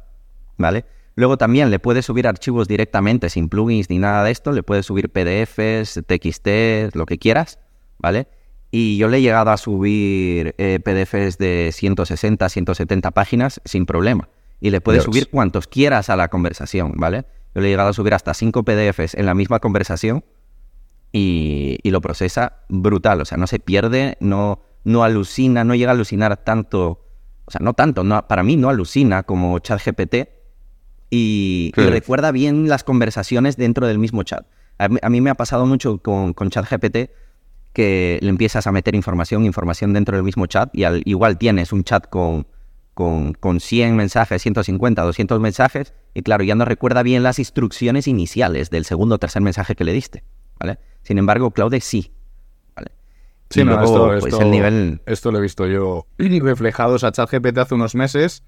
¿vale? 0.57 0.85
Luego 1.15 1.37
también 1.37 1.69
le 1.69 1.79
puedes 1.79 2.05
subir 2.05 2.27
archivos 2.27 2.67
directamente 2.67 3.29
sin 3.29 3.49
plugins 3.49 3.89
ni 3.89 3.99
nada 3.99 4.23
de 4.23 4.31
esto. 4.31 4.51
Le 4.51 4.63
puedes 4.63 4.85
subir 4.85 5.09
PDFs, 5.09 6.01
TXT, 6.05 6.95
lo 6.95 7.05
que 7.05 7.19
quieras, 7.19 7.59
¿vale? 7.99 8.27
Y 8.71 8.97
yo 8.97 9.07
le 9.07 9.17
he 9.17 9.21
llegado 9.21 9.51
a 9.51 9.57
subir 9.57 10.55
eh, 10.57 10.79
PDFs 10.83 11.37
de 11.37 11.69
160, 11.71 12.49
170 12.49 13.11
páginas 13.11 13.61
sin 13.65 13.85
problema. 13.85 14.29
Y 14.59 14.71
le 14.71 14.81
puedes 14.81 15.03
subir 15.03 15.29
cuantos 15.29 15.67
quieras 15.67 16.09
a 16.09 16.15
la 16.15 16.29
conversación, 16.29 16.93
¿vale? 16.95 17.25
Yo 17.53 17.61
le 17.61 17.67
he 17.67 17.71
llegado 17.71 17.89
a 17.89 17.93
subir 17.93 18.15
hasta 18.15 18.33
5 18.33 18.63
PDFs 18.63 19.13
en 19.13 19.27
la 19.27 19.35
misma 19.35 19.59
conversación 19.59 20.23
y, 21.11 21.77
lo 21.83 22.01
procesa 22.01 22.63
brutal. 22.69 23.21
O 23.21 23.25
sea, 23.25 23.37
no 23.37 23.45
se 23.45 23.59
pierde, 23.59 24.17
no, 24.19 24.61
no 24.83 25.03
alucina, 25.03 25.63
no 25.63 25.75
llega 25.75 25.91
a 25.91 25.93
alucinar 25.93 26.37
tanto. 26.37 27.05
O 27.45 27.51
sea, 27.51 27.59
no 27.61 27.73
tanto, 27.73 28.03
no, 28.03 28.27
para 28.27 28.41
mí 28.41 28.55
no 28.55 28.69
alucina 28.69 29.23
como 29.23 29.59
ChatGPT 29.59 30.15
y, 31.15 31.71
y, 31.77 31.81
recuerda 31.83 32.31
bien 32.31 32.67
las 32.67 32.83
conversaciones 32.83 33.55
dentro 33.55 33.85
del 33.85 33.99
mismo 33.99 34.23
chat. 34.23 34.47
A 34.79 34.89
mí, 34.89 35.21
me 35.21 35.29
ha 35.29 35.35
pasado 35.35 35.67
mucho 35.67 35.99
con, 35.99 36.33
con 36.33 36.49
ChatGPT 36.49 37.11
que 37.71 38.17
le 38.19 38.29
empiezas 38.29 38.65
a 38.65 38.71
meter 38.71 38.95
información, 38.95 39.45
información 39.45 39.93
dentro 39.93 40.17
del 40.17 40.23
mismo 40.23 40.47
chat 40.47 40.69
y 40.73 40.85
al, 40.85 41.03
igual 41.05 41.37
tienes 41.37 41.71
un 41.71 41.83
chat 41.83 42.09
con, 42.09 42.47
con, 42.95 43.33
con 43.33 43.59
100 43.59 43.95
mensajes, 43.95 44.41
150, 44.41 45.03
200 45.03 45.39
mensajes 45.39 45.93
y 46.15 46.23
claro, 46.23 46.43
ya 46.43 46.55
no 46.55 46.65
recuerda 46.65 47.03
bien 47.03 47.21
las 47.21 47.37
instrucciones 47.37 48.07
iniciales 48.07 48.71
del 48.71 48.83
segundo 48.83 49.15
o 49.15 49.19
tercer 49.19 49.43
mensaje 49.43 49.75
que 49.75 49.83
le 49.83 49.93
diste, 49.93 50.23
¿vale? 50.59 50.79
Sin 51.03 51.19
embargo, 51.19 51.51
Claude 51.51 51.79
sí, 51.79 52.11
¿vale? 52.75 52.89
Sí, 53.51 53.61
esto, 53.61 54.15
pues, 54.19 54.33
el 54.39 54.49
nivel... 54.49 55.01
esto 55.05 55.31
lo 55.31 55.37
he 55.37 55.41
visto 55.41 55.67
yo 55.67 56.07
reflejados 56.17 57.03
a 57.03 57.11
ChatGPT 57.11 57.59
hace 57.59 57.75
unos 57.75 57.93
meses. 57.93 58.43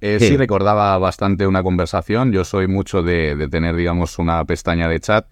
Eh, 0.00 0.18
sí. 0.20 0.36
recordaba 0.36 0.96
bastante 0.98 1.46
una 1.46 1.62
conversación. 1.62 2.32
Yo 2.32 2.44
soy 2.44 2.68
mucho 2.68 3.02
de, 3.02 3.34
de 3.36 3.48
tener, 3.48 3.76
digamos, 3.76 4.18
una 4.18 4.44
pestaña 4.44 4.88
de 4.88 5.00
chat 5.00 5.26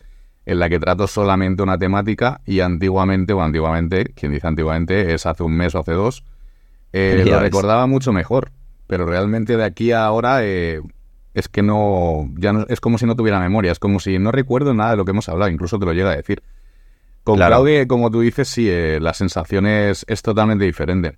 en 0.47 0.59
la 0.59 0.69
que 0.69 0.79
trato 0.79 1.07
solamente 1.07 1.63
una 1.63 1.79
temática 1.79 2.41
y 2.45 2.61
antiguamente, 2.61 3.33
o 3.33 3.43
antiguamente, 3.43 4.13
quien 4.15 4.33
dice 4.33 4.47
antiguamente, 4.47 5.15
es 5.15 5.27
hace 5.27 5.43
un 5.43 5.57
mes 5.57 5.75
o 5.75 5.81
hace 5.81 5.93
dos, 5.93 6.25
eh, 6.93 7.25
lo 7.27 7.41
recordaba 7.41 7.87
mucho 7.87 8.13
mejor. 8.13 8.53
Pero 8.87 9.07
realmente 9.07 9.57
de 9.57 9.65
aquí 9.65 9.93
a 9.93 10.05
ahora 10.05 10.41
eh, 10.45 10.83
es 11.33 11.49
que 11.49 11.63
no, 11.63 12.31
ya 12.37 12.53
no, 12.53 12.67
es 12.69 12.81
como 12.81 12.99
si 12.99 13.07
no 13.07 13.17
tuviera 13.17 13.41
memoria, 13.41 13.73
es 13.73 13.79
como 13.79 13.99
si 13.99 14.19
no 14.19 14.31
recuerdo 14.31 14.75
nada 14.75 14.91
de 14.91 14.97
lo 14.99 15.07
que 15.07 15.13
hemos 15.13 15.29
hablado, 15.31 15.51
incluso 15.51 15.79
te 15.79 15.87
lo 15.87 15.95
llega 15.95 16.11
a 16.11 16.17
decir. 16.17 16.43
Con 17.23 17.37
claro. 17.37 17.65
como 17.89 18.11
tú 18.11 18.21
dices, 18.21 18.47
sí, 18.49 18.71
la 19.01 19.15
sensación 19.15 19.67
es, 19.67 20.05
es 20.09 20.21
totalmente 20.21 20.67
diferente. 20.67 21.17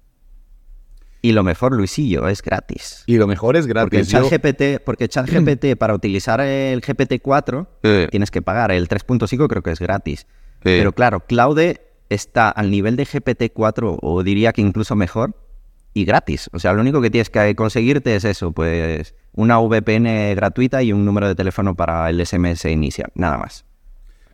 Y 1.22 1.32
lo 1.32 1.42
mejor, 1.42 1.72
Luisillo, 1.72 2.28
es 2.28 2.42
gratis. 2.42 3.02
Y 3.06 3.16
lo 3.16 3.26
mejor 3.26 3.56
es 3.56 3.66
gratis. 3.66 3.90
Porque 3.90 4.04
ChatGPT, 4.04 4.84
porque 4.84 5.08
ChatGPT 5.08 5.76
para 5.78 5.94
utilizar 5.94 6.40
el 6.40 6.80
GPT-4 6.80 8.10
tienes 8.10 8.30
que 8.30 8.42
pagar. 8.42 8.70
El 8.70 8.88
3.5 8.88 9.48
creo 9.48 9.62
que 9.62 9.70
es 9.70 9.80
gratis. 9.80 10.26
Pero 10.62 10.92
claro, 10.92 11.20
Claude 11.20 11.80
está 12.08 12.50
al 12.50 12.70
nivel 12.70 12.96
de 12.96 13.06
GPT-4 13.06 13.98
o 14.00 14.22
diría 14.22 14.52
que 14.52 14.60
incluso 14.60 14.96
mejor 14.96 15.34
y 15.94 16.04
gratis. 16.04 16.50
O 16.52 16.58
sea, 16.58 16.72
lo 16.72 16.80
único 16.80 17.00
que 17.00 17.10
tienes 17.10 17.30
que 17.30 17.54
conseguirte 17.56 18.14
es 18.16 18.24
eso, 18.24 18.52
pues 18.52 19.14
una 19.32 19.58
VPN 19.58 20.34
gratuita 20.34 20.82
y 20.82 20.92
un 20.92 21.04
número 21.04 21.28
de 21.28 21.34
teléfono 21.34 21.74
para 21.74 22.10
el 22.10 22.24
SMS 22.24 22.66
inicial, 22.66 23.10
nada 23.14 23.38
más. 23.38 23.64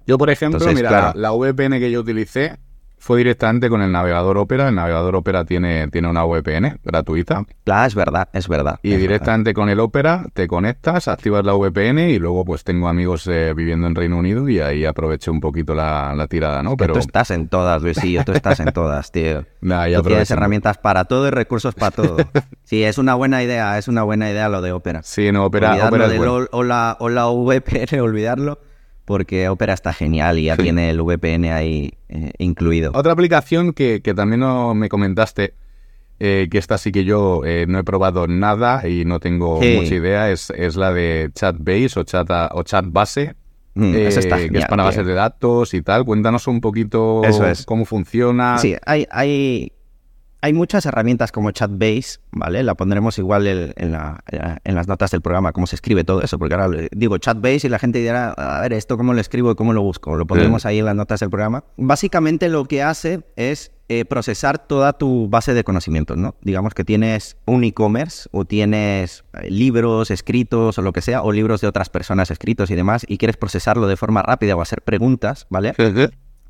Yo, 0.06 0.18
por 0.18 0.30
ejemplo, 0.30 0.58
mira, 0.72 1.12
la 1.14 1.30
VPN 1.30 1.78
que 1.78 1.90
yo 1.90 2.00
utilicé 2.00 2.58
fue 3.02 3.18
directamente 3.18 3.68
con 3.68 3.82
el 3.82 3.90
navegador 3.90 4.38
Opera. 4.38 4.68
El 4.68 4.76
navegador 4.76 5.16
Opera 5.16 5.44
tiene, 5.44 5.88
tiene 5.88 6.08
una 6.08 6.24
VPN 6.24 6.78
gratuita. 6.84 7.44
Claro, 7.64 7.88
es 7.88 7.96
verdad, 7.96 8.28
es 8.32 8.46
verdad. 8.46 8.78
Y 8.84 8.94
directamente 8.94 9.54
con 9.54 9.68
el 9.68 9.80
Opera 9.80 10.24
te 10.32 10.46
conectas, 10.46 11.08
activas 11.08 11.44
la 11.44 11.52
VPN 11.54 11.98
y 11.98 12.20
luego 12.20 12.44
pues 12.44 12.62
tengo 12.62 12.86
amigos 12.86 13.26
eh, 13.26 13.54
viviendo 13.56 13.88
en 13.88 13.96
Reino 13.96 14.18
Unido 14.18 14.48
y 14.48 14.60
ahí 14.60 14.84
aproveché 14.84 15.32
un 15.32 15.40
poquito 15.40 15.74
la, 15.74 16.26
tirada, 16.30 16.62
¿no? 16.62 16.76
Pero 16.76 16.92
tú 16.92 17.00
estás 17.00 17.32
en 17.32 17.48
todas, 17.48 17.82
Luisillo, 17.82 18.22
tú 18.24 18.30
estás 18.30 18.60
en 18.60 18.72
todas, 18.72 19.10
tío. 19.10 19.44
Nah, 19.62 19.86
tú 19.94 20.02
tienes 20.02 20.30
herramientas 20.30 20.78
para 20.78 21.04
todo 21.04 21.28
y 21.28 21.30
recursos 21.30 21.74
para 21.74 21.92
todo. 21.92 22.16
sí, 22.64 22.82
es 22.82 22.98
una 22.98 23.14
buena 23.14 23.42
idea, 23.42 23.78
es 23.78 23.86
una 23.86 24.02
buena 24.02 24.28
idea 24.28 24.48
lo 24.48 24.60
de 24.60 24.72
Opera. 24.72 25.02
Sí, 25.02 25.30
no, 25.30 25.44
Opera, 25.46 25.86
Opera 25.86 26.06
es 26.06 26.20
o, 26.20 26.62
la, 26.62 26.96
o 26.98 27.08
la 27.08 27.26
VPN, 27.26 28.00
olvidarlo 28.00 28.58
porque 29.04 29.48
Opera 29.48 29.74
está 29.74 29.92
genial 29.92 30.38
y 30.38 30.44
ya 30.44 30.56
tiene 30.56 30.90
el 30.90 31.02
VPN 31.02 31.46
ahí 31.46 31.94
eh, 32.08 32.32
incluido. 32.38 32.92
Otra 32.94 33.12
aplicación 33.12 33.72
que, 33.72 34.00
también 34.14 34.40
no 34.40 34.74
me 34.74 34.88
comentaste, 34.88 35.54
eh, 36.20 36.48
que 36.50 36.58
esta 36.58 36.78
sí 36.78 36.92
que 36.92 37.04
yo 37.04 37.42
eh, 37.44 37.66
no 37.68 37.78
he 37.78 37.84
probado 37.84 38.26
nada 38.26 38.86
y 38.88 39.04
no 39.04 39.18
tengo 39.18 39.60
mucha 39.60 39.94
idea, 39.94 40.30
es, 40.30 40.50
es, 40.50 40.76
la 40.76 40.92
de 40.92 41.30
Chatbase 41.34 41.98
o 41.98 42.04
Chat, 42.04 42.30
o 42.52 42.62
chat 42.62 42.84
Base. 42.88 43.34
Mm, 43.74 43.92
que 43.92 44.08
es 44.08 44.66
para 44.66 44.84
bases 44.84 45.06
de 45.06 45.14
datos 45.14 45.72
y 45.72 45.80
tal. 45.80 46.04
Cuéntanos 46.04 46.46
un 46.46 46.60
poquito 46.60 47.22
cómo 47.64 47.86
funciona. 47.86 48.58
Sí, 48.58 48.76
hay, 48.84 49.06
hay, 49.10 49.72
hay 50.42 50.52
muchas 50.52 50.84
herramientas 50.86 51.30
como 51.30 51.52
Chatbase, 51.52 52.18
¿vale? 52.32 52.64
La 52.64 52.74
pondremos 52.74 53.16
igual 53.18 53.46
en, 53.46 53.92
las 53.92 54.88
notas 54.88 55.12
del 55.12 55.20
programa, 55.20 55.52
cómo 55.52 55.68
se 55.68 55.76
escribe 55.76 56.02
todo 56.02 56.20
eso, 56.20 56.36
porque 56.36 56.56
ahora 56.56 56.88
digo 56.90 57.16
Chatbase 57.18 57.68
y 57.68 57.70
la 57.70 57.78
gente 57.78 58.00
dirá, 58.00 58.32
a 58.32 58.60
ver, 58.60 58.72
¿esto 58.72 58.96
cómo 58.96 59.14
lo 59.14 59.20
escribo 59.20 59.52
y 59.52 59.54
cómo 59.54 59.72
lo 59.72 59.82
busco? 59.82 60.16
Lo 60.16 60.26
pondremos 60.26 60.66
ahí 60.66 60.80
en 60.80 60.84
las 60.84 60.96
notas 60.96 61.20
del 61.20 61.30
programa. 61.30 61.62
Básicamente 61.76 62.48
lo 62.48 62.64
que 62.64 62.82
hace 62.82 63.22
es 63.36 63.70
eh, 63.88 64.04
procesar 64.04 64.58
toda 64.58 64.94
tu 64.94 65.28
base 65.28 65.54
de 65.54 65.62
conocimientos, 65.62 66.16
¿no? 66.16 66.34
Digamos 66.40 66.74
que 66.74 66.82
tienes 66.82 67.36
un 67.46 67.62
e-commerce 67.62 68.28
o 68.32 68.44
tienes 68.44 69.22
eh, 69.34 69.48
libros 69.48 70.10
escritos 70.10 70.76
o 70.76 70.82
lo 70.82 70.92
que 70.92 71.02
sea, 71.02 71.22
o 71.22 71.30
libros 71.30 71.60
de 71.60 71.68
otras 71.68 71.88
personas 71.88 72.32
escritos 72.32 72.68
y 72.72 72.74
demás, 72.74 73.04
y 73.06 73.18
quieres 73.18 73.36
procesarlo 73.36 73.86
de 73.86 73.96
forma 73.96 74.22
rápida 74.22 74.56
o 74.56 74.60
hacer 74.60 74.82
preguntas, 74.82 75.46
¿vale? 75.50 75.72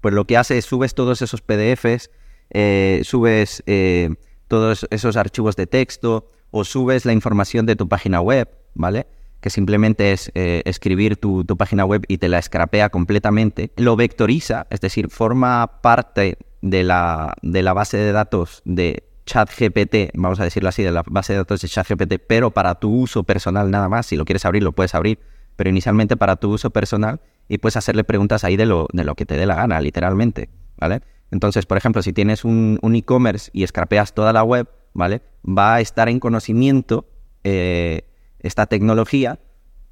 Pues 0.00 0.14
lo 0.14 0.26
que 0.26 0.38
hace 0.38 0.56
es 0.56 0.64
subes 0.64 0.94
todos 0.94 1.20
esos 1.20 1.42
PDFs 1.42 2.10
eh, 2.52 3.00
subes 3.04 3.62
eh, 3.66 4.10
todos 4.48 4.86
esos 4.90 5.16
archivos 5.16 5.56
de 5.56 5.66
texto 5.66 6.30
o 6.50 6.64
subes 6.64 7.04
la 7.04 7.12
información 7.12 7.64
de 7.66 7.76
tu 7.76 7.88
página 7.88 8.20
web, 8.20 8.48
¿vale? 8.74 9.06
Que 9.40 9.50
simplemente 9.50 10.12
es 10.12 10.30
eh, 10.34 10.62
escribir 10.66 11.16
tu, 11.16 11.44
página 11.56 11.84
web 11.84 12.04
y 12.08 12.18
te 12.18 12.28
la 12.28 12.38
escrapea 12.38 12.90
completamente. 12.90 13.72
Lo 13.76 13.96
vectoriza, 13.96 14.66
es 14.70 14.80
decir, 14.80 15.08
forma 15.08 15.80
parte 15.80 16.36
de 16.60 16.84
la, 16.84 17.34
de 17.42 17.62
la 17.62 17.72
base 17.72 17.96
de 17.96 18.12
datos 18.12 18.62
de 18.64 19.04
ChatGPT, 19.24 20.12
vamos 20.14 20.38
a 20.40 20.44
decirlo 20.44 20.68
así, 20.68 20.82
de 20.82 20.92
la 20.92 21.02
base 21.06 21.32
de 21.32 21.38
datos 21.38 21.62
de 21.62 21.68
ChatGPT, 21.68 22.14
pero 22.26 22.50
para 22.50 22.74
tu 22.74 22.94
uso 22.94 23.22
personal 23.22 23.70
nada 23.70 23.88
más. 23.88 24.06
Si 24.06 24.16
lo 24.16 24.26
quieres 24.26 24.44
abrir, 24.44 24.62
lo 24.62 24.72
puedes 24.72 24.94
abrir, 24.94 25.18
pero 25.56 25.70
inicialmente 25.70 26.16
para 26.16 26.36
tu 26.36 26.50
uso 26.50 26.70
personal 26.70 27.20
y 27.48 27.58
puedes 27.58 27.76
hacerle 27.76 28.04
preguntas 28.04 28.44
ahí 28.44 28.56
de 28.56 28.66
lo, 28.66 28.88
de 28.92 29.04
lo 29.04 29.14
que 29.14 29.24
te 29.24 29.36
dé 29.36 29.46
la 29.46 29.54
gana, 29.54 29.80
literalmente, 29.80 30.50
¿vale? 30.76 31.00
Entonces, 31.32 31.64
por 31.64 31.78
ejemplo, 31.78 32.02
si 32.02 32.12
tienes 32.12 32.44
un, 32.44 32.78
e-commerce 32.94 33.50
y 33.54 33.66
scrapeas 33.66 34.14
toda 34.14 34.32
la 34.34 34.44
web, 34.44 34.68
¿vale? 34.92 35.22
Va 35.44 35.76
a 35.76 35.80
estar 35.80 36.10
en 36.10 36.20
conocimiento 36.20 37.06
eh, 37.42 38.02
esta 38.38 38.66
tecnología 38.66 39.40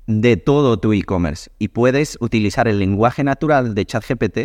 de 0.07 0.37
todo 0.37 0.79
tu 0.79 0.93
e-commerce 0.93 1.51
y 1.59 1.69
puedes 1.69 2.19
utilizar 2.21 2.69
el 2.69 2.79
lenguaje 2.79 3.25
natural 3.25 3.75
de 3.75 3.87
ChatGPT 3.87 4.39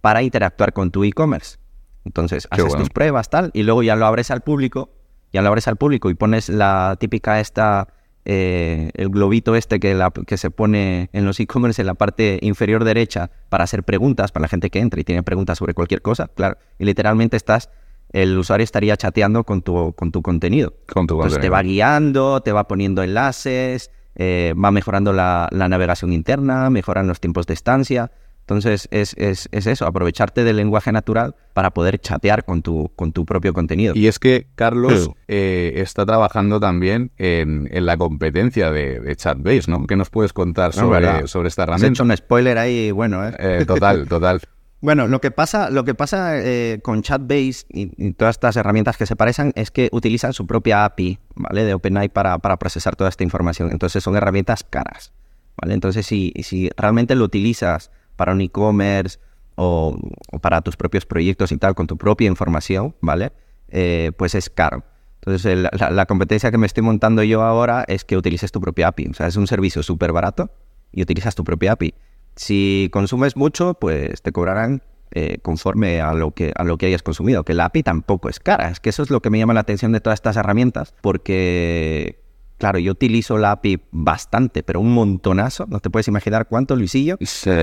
para 0.00 0.22
interactuar 0.22 0.72
con 0.72 0.90
tu 0.90 1.04
e-commerce. 1.04 1.58
Entonces, 2.04 2.48
haces 2.50 2.74
tus 2.74 2.90
pruebas, 2.90 3.30
tal, 3.30 3.52
y 3.54 3.62
luego 3.62 3.84
ya 3.84 3.94
lo 3.94 4.04
abres 4.04 4.32
al 4.32 4.40
público, 4.40 4.90
ya 5.32 5.42
lo 5.42 5.48
abres 5.48 5.68
al 5.68 5.76
público 5.76 6.10
y 6.10 6.14
pones 6.14 6.48
la 6.48 6.96
típica 6.98 7.38
esta 7.38 7.86
eh, 8.24 8.90
el 8.94 9.08
globito 9.08 9.56
este 9.56 9.80
que, 9.80 9.98
que 10.26 10.36
se 10.36 10.50
pone 10.50 11.10
en 11.12 11.24
los 11.24 11.40
e-commerce 11.40 11.82
en 11.82 11.86
la 11.86 11.94
parte 11.94 12.38
inferior 12.42 12.84
derecha 12.84 13.30
para 13.48 13.64
hacer 13.64 13.82
preguntas 13.82 14.30
para 14.30 14.42
la 14.42 14.48
gente 14.48 14.70
que 14.70 14.78
entra 14.78 15.00
y 15.00 15.04
tiene 15.04 15.22
preguntas 15.22 15.58
sobre 15.58 15.74
cualquier 15.74 16.02
cosa, 16.02 16.28
claro. 16.28 16.56
Y 16.78 16.84
literalmente 16.84 17.36
estás, 17.36 17.70
el 18.12 18.38
usuario 18.38 18.64
estaría 18.64 18.96
chateando 18.96 19.44
con 19.44 19.62
tu, 19.62 19.92
con 19.94 20.12
tu 20.12 20.22
contenido. 20.22 20.74
Con 20.92 21.06
tu 21.06 21.14
Entonces 21.14 21.40
te 21.40 21.48
va 21.48 21.62
guiando, 21.62 22.40
te 22.42 22.52
va 22.52 22.68
poniendo 22.68 23.02
enlaces, 23.02 23.90
eh, 24.14 24.54
va 24.62 24.70
mejorando 24.70 25.12
la, 25.12 25.48
la 25.50 25.68
navegación 25.68 26.12
interna, 26.12 26.70
mejoran 26.70 27.08
los 27.08 27.18
tiempos 27.18 27.46
de 27.46 27.54
estancia. 27.54 28.12
Entonces 28.42 28.88
es, 28.90 29.14
es, 29.16 29.48
es, 29.52 29.66
eso, 29.66 29.86
aprovecharte 29.86 30.42
del 30.42 30.56
lenguaje 30.56 30.90
natural 30.90 31.36
para 31.54 31.70
poder 31.70 32.00
chatear 32.00 32.44
con 32.44 32.62
tu, 32.62 32.90
con 32.96 33.12
tu 33.12 33.24
propio 33.24 33.54
contenido. 33.54 33.94
Y 33.94 34.08
es 34.08 34.18
que 34.18 34.48
Carlos 34.56 35.10
eh, 35.28 35.74
está 35.76 36.04
trabajando 36.04 36.58
también 36.58 37.12
en, 37.18 37.68
en 37.72 37.86
la 37.86 37.96
competencia 37.96 38.72
de, 38.72 38.98
de, 38.98 39.16
Chatbase, 39.16 39.70
¿no? 39.70 39.86
¿Qué 39.86 39.94
nos 39.94 40.10
puedes 40.10 40.32
contar 40.32 40.72
sobre, 40.72 41.28
sobre 41.28 41.48
esta 41.48 41.62
herramienta? 41.62 41.86
Has 41.86 41.92
hecho 41.92 42.02
un 42.02 42.16
spoiler 42.16 42.58
ahí, 42.58 42.90
bueno, 42.90 43.26
¿eh? 43.26 43.32
eh 43.38 43.64
total, 43.64 44.08
total. 44.08 44.40
Bueno, 44.80 45.06
lo 45.06 45.20
que 45.20 45.30
pasa, 45.30 45.70
lo 45.70 45.84
que 45.84 45.94
pasa 45.94 46.36
eh, 46.38 46.80
con 46.82 47.02
Chatbase 47.02 47.66
y, 47.68 47.92
y, 47.96 48.12
todas 48.14 48.34
estas 48.34 48.56
herramientas 48.56 48.96
que 48.96 49.06
se 49.06 49.14
parecen 49.14 49.52
es 49.54 49.70
que 49.70 49.88
utilizan 49.92 50.32
su 50.32 50.48
propia 50.48 50.84
API, 50.84 51.20
¿vale? 51.36 51.64
De 51.64 51.74
OpenAI 51.74 52.08
para, 52.08 52.38
para 52.40 52.56
procesar 52.56 52.96
toda 52.96 53.08
esta 53.08 53.22
información. 53.22 53.70
Entonces 53.70 54.02
son 54.02 54.16
herramientas 54.16 54.64
caras, 54.68 55.12
¿vale? 55.56 55.74
Entonces 55.74 56.04
si, 56.04 56.32
si 56.42 56.68
realmente 56.76 57.14
lo 57.14 57.24
utilizas 57.24 57.92
para 58.16 58.32
un 58.32 58.40
e-commerce 58.40 59.18
o, 59.56 59.96
para 60.40 60.60
tus 60.62 60.76
propios 60.76 61.06
proyectos 61.06 61.52
y 61.52 61.56
tal, 61.56 61.74
con 61.74 61.86
tu 61.86 61.96
propia 61.96 62.28
información, 62.28 62.94
¿vale? 63.00 63.32
Eh, 63.68 64.12
pues 64.16 64.34
es 64.34 64.50
caro. 64.50 64.84
Entonces, 65.24 65.66
la, 65.78 66.06
competencia 66.06 66.50
que 66.50 66.58
me 66.58 66.66
estoy 66.66 66.82
montando 66.82 67.22
yo 67.22 67.42
ahora 67.42 67.84
es 67.86 68.04
que 68.04 68.16
utilices 68.16 68.50
tu 68.50 68.60
propia 68.60 68.88
API. 68.88 69.08
O 69.10 69.14
sea, 69.14 69.28
es 69.28 69.36
un 69.36 69.46
servicio 69.46 69.82
súper 69.82 70.10
barato 70.10 70.50
y 70.90 71.02
utilizas 71.02 71.36
tu 71.36 71.44
propia 71.44 71.72
API. 71.72 71.94
Si 72.34 72.88
consumes 72.92 73.36
mucho, 73.36 73.74
pues 73.74 74.20
te 74.22 74.32
cobrarán 74.32 74.82
eh, 75.12 75.38
conforme 75.42 76.00
a 76.00 76.12
lo, 76.14 76.32
que, 76.32 76.52
a 76.56 76.64
lo 76.64 76.76
que 76.76 76.86
hayas 76.86 77.04
consumido. 77.04 77.44
Que 77.44 77.54
la 77.54 77.66
API 77.66 77.84
tampoco 77.84 78.28
es 78.28 78.40
cara. 78.40 78.68
Es 78.68 78.80
que 78.80 78.90
eso 78.90 79.04
es 79.04 79.10
lo 79.10 79.22
que 79.22 79.30
me 79.30 79.38
llama 79.38 79.54
la 79.54 79.60
atención 79.60 79.92
de 79.92 80.00
todas 80.00 80.16
estas 80.16 80.36
herramientas, 80.36 80.92
porque 81.00 82.21
claro, 82.62 82.78
yo 82.78 82.92
utilizo 82.92 83.38
la 83.38 83.50
API 83.50 83.80
bastante, 83.90 84.62
pero 84.62 84.78
un 84.78 84.94
montonazo, 84.94 85.66
no 85.66 85.80
te 85.80 85.90
puedes 85.90 86.06
imaginar 86.06 86.46
cuánto, 86.46 86.76
Luisillo, 86.76 87.16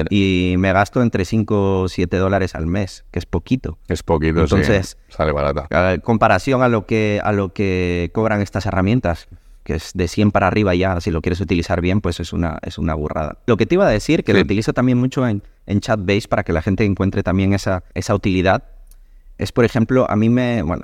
y 0.10 0.56
me 0.58 0.74
gasto 0.74 1.02
entre 1.02 1.24
5 1.24 1.84
o 1.84 1.88
7 1.88 2.18
dólares 2.18 2.54
al 2.54 2.68
mes, 2.68 3.06
que 3.10 3.20
es 3.20 3.26
poquito. 3.26 3.78
Es 3.88 4.04
poquito, 4.04 4.42
Entonces, 4.42 4.98
sale 5.08 5.32
barata. 5.32 5.94
En 5.94 6.02
comparación 6.02 6.64
a 6.64 6.68
lo 6.68 6.86
que, 6.86 7.22
a 7.24 7.32
lo 7.32 7.54
que 7.54 8.12
cobran 8.14 8.42
estas 8.42 8.66
herramientas, 8.66 9.30
que 9.64 9.76
es 9.76 9.92
de 9.94 10.10
100 10.10 10.32
para 10.32 10.48
arriba 10.48 10.76
ya, 10.76 11.00
si 11.00 11.12
lo 11.12 11.22
quieres 11.22 11.40
utilizar 11.40 11.80
bien, 11.80 12.02
pues 12.02 12.20
es 12.20 12.34
una, 12.34 12.60
es 12.62 12.78
una 12.78 12.94
burrada. 12.94 13.38
Lo 13.46 13.56
que 13.56 13.66
te 13.66 13.76
iba 13.76 13.88
a 13.88 13.90
decir, 13.90 14.26
que 14.26 14.34
lo 14.34 14.42
utilizo 14.42 14.74
también 14.74 14.98
mucho 14.98 15.26
en, 15.26 15.44
en 15.66 15.80
Chatbase 15.80 16.28
para 16.28 16.44
que 16.44 16.52
la 16.52 16.62
gente 16.62 16.84
encuentre 16.84 17.24
también 17.24 17.54
esa, 17.54 17.86
esa 17.94 18.14
utilidad, 18.14 18.66
es, 19.38 19.54
por 19.54 19.64
ejemplo, 19.64 20.12
a 20.12 20.18
mí 20.18 20.28
me, 20.28 20.62
bueno, 20.62 20.84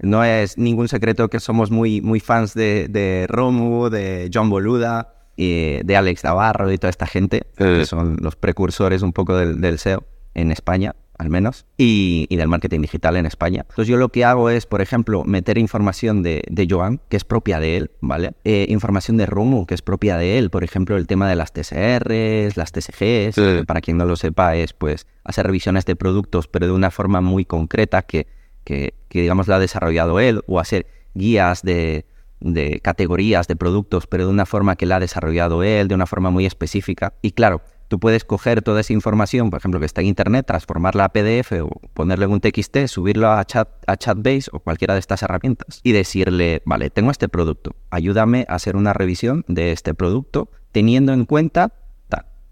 no 0.00 0.24
es 0.24 0.58
ningún 0.58 0.88
secreto 0.88 1.28
que 1.28 1.40
somos 1.40 1.70
muy, 1.70 2.00
muy 2.00 2.20
fans 2.20 2.54
de, 2.54 2.88
de 2.88 3.26
Romu, 3.28 3.88
de 3.90 4.30
John 4.32 4.50
Boluda, 4.50 5.14
y 5.36 5.84
de 5.84 5.96
Alex 5.96 6.24
Navarro 6.24 6.72
y 6.72 6.78
toda 6.78 6.90
esta 6.90 7.06
gente, 7.06 7.46
que 7.56 7.86
son 7.86 8.16
los 8.20 8.34
precursores 8.34 9.02
un 9.02 9.12
poco 9.12 9.36
del, 9.36 9.60
del 9.60 9.78
SEO 9.78 10.04
en 10.34 10.50
España 10.50 10.96
al 11.18 11.30
menos, 11.30 11.66
y, 11.76 12.34
del 12.34 12.46
marketing 12.46 12.80
digital 12.80 13.16
en 13.16 13.26
España. 13.26 13.66
Entonces 13.68 13.88
yo 13.88 13.96
lo 13.96 14.10
que 14.10 14.24
hago 14.24 14.50
es, 14.50 14.66
por 14.66 14.80
ejemplo, 14.80 15.24
meter 15.24 15.58
información 15.58 16.22
de, 16.22 16.66
Joan, 16.70 17.00
que 17.08 17.16
es 17.16 17.24
propia 17.24 17.58
de 17.58 17.76
él, 17.76 17.90
¿vale? 18.00 18.34
Eh, 18.44 18.66
información 18.68 19.16
de 19.16 19.26
Romu, 19.26 19.66
que 19.66 19.74
es 19.74 19.82
propia 19.82 20.16
de 20.16 20.38
él, 20.38 20.50
por 20.50 20.62
ejemplo, 20.62 20.96
el 20.96 21.08
tema 21.08 21.28
de 21.28 21.34
las 21.34 21.52
TSRs, 21.52 22.56
las 22.56 22.70
TSGs, 22.70 23.66
para 23.66 23.80
quien 23.80 23.96
no 23.96 24.06
lo 24.06 24.14
sepa 24.14 24.54
es, 24.54 24.72
pues, 24.72 25.06
hacer 25.24 25.46
revisiones 25.46 25.84
de 25.86 25.96
productos, 25.96 26.46
pero 26.46 26.66
de 26.66 26.72
una 26.72 26.92
forma 26.92 27.20
muy 27.20 27.44
concreta 27.44 28.02
que, 28.02 28.28
que, 28.68 28.94
digamos, 29.10 29.48
la 29.48 29.56
ha 29.56 29.58
desarrollado 29.58 30.20
él, 30.20 30.42
o 30.46 30.60
hacer 30.60 30.86
guías 31.14 31.62
de, 31.62 32.04
de 32.40 32.80
categorías 32.80 33.48
de 33.48 33.56
productos, 33.56 34.06
pero 34.06 34.26
de 34.26 34.30
una 34.30 34.46
forma 34.46 34.76
que 34.76 34.86
la 34.86 34.96
ha 34.96 35.00
desarrollado 35.00 35.62
él, 35.62 35.88
de 35.88 35.94
una 35.94 36.06
forma 36.06 36.30
muy 36.30 36.46
específica. 36.46 37.14
Y 37.22 37.32
claro, 37.32 37.62
Tú 37.88 37.98
puedes 37.98 38.22
coger 38.22 38.60
toda 38.60 38.82
esa 38.82 38.92
información, 38.92 39.48
por 39.48 39.60
ejemplo, 39.60 39.80
que 39.80 39.86
está 39.86 40.02
en 40.02 40.08
Internet, 40.08 40.44
transformarla 40.46 41.06
a 41.06 41.08
PDF 41.08 41.52
o 41.62 41.70
ponerle 41.94 42.26
un 42.26 42.38
TXT, 42.38 42.86
subirlo 42.86 43.32
a, 43.32 43.42
chat, 43.46 43.66
a 43.86 43.96
Chatbase 43.96 44.50
o 44.52 44.60
cualquiera 44.60 44.92
de 44.92 45.00
estas 45.00 45.22
herramientas 45.22 45.80
y 45.82 45.92
decirle, 45.92 46.60
vale, 46.66 46.90
tengo 46.90 47.10
este 47.10 47.30
producto, 47.30 47.74
ayúdame 47.88 48.44
a 48.46 48.56
hacer 48.56 48.76
una 48.76 48.92
revisión 48.92 49.46
de 49.48 49.72
este 49.72 49.94
producto 49.94 50.50
teniendo 50.70 51.14
en 51.14 51.24
cuenta 51.24 51.72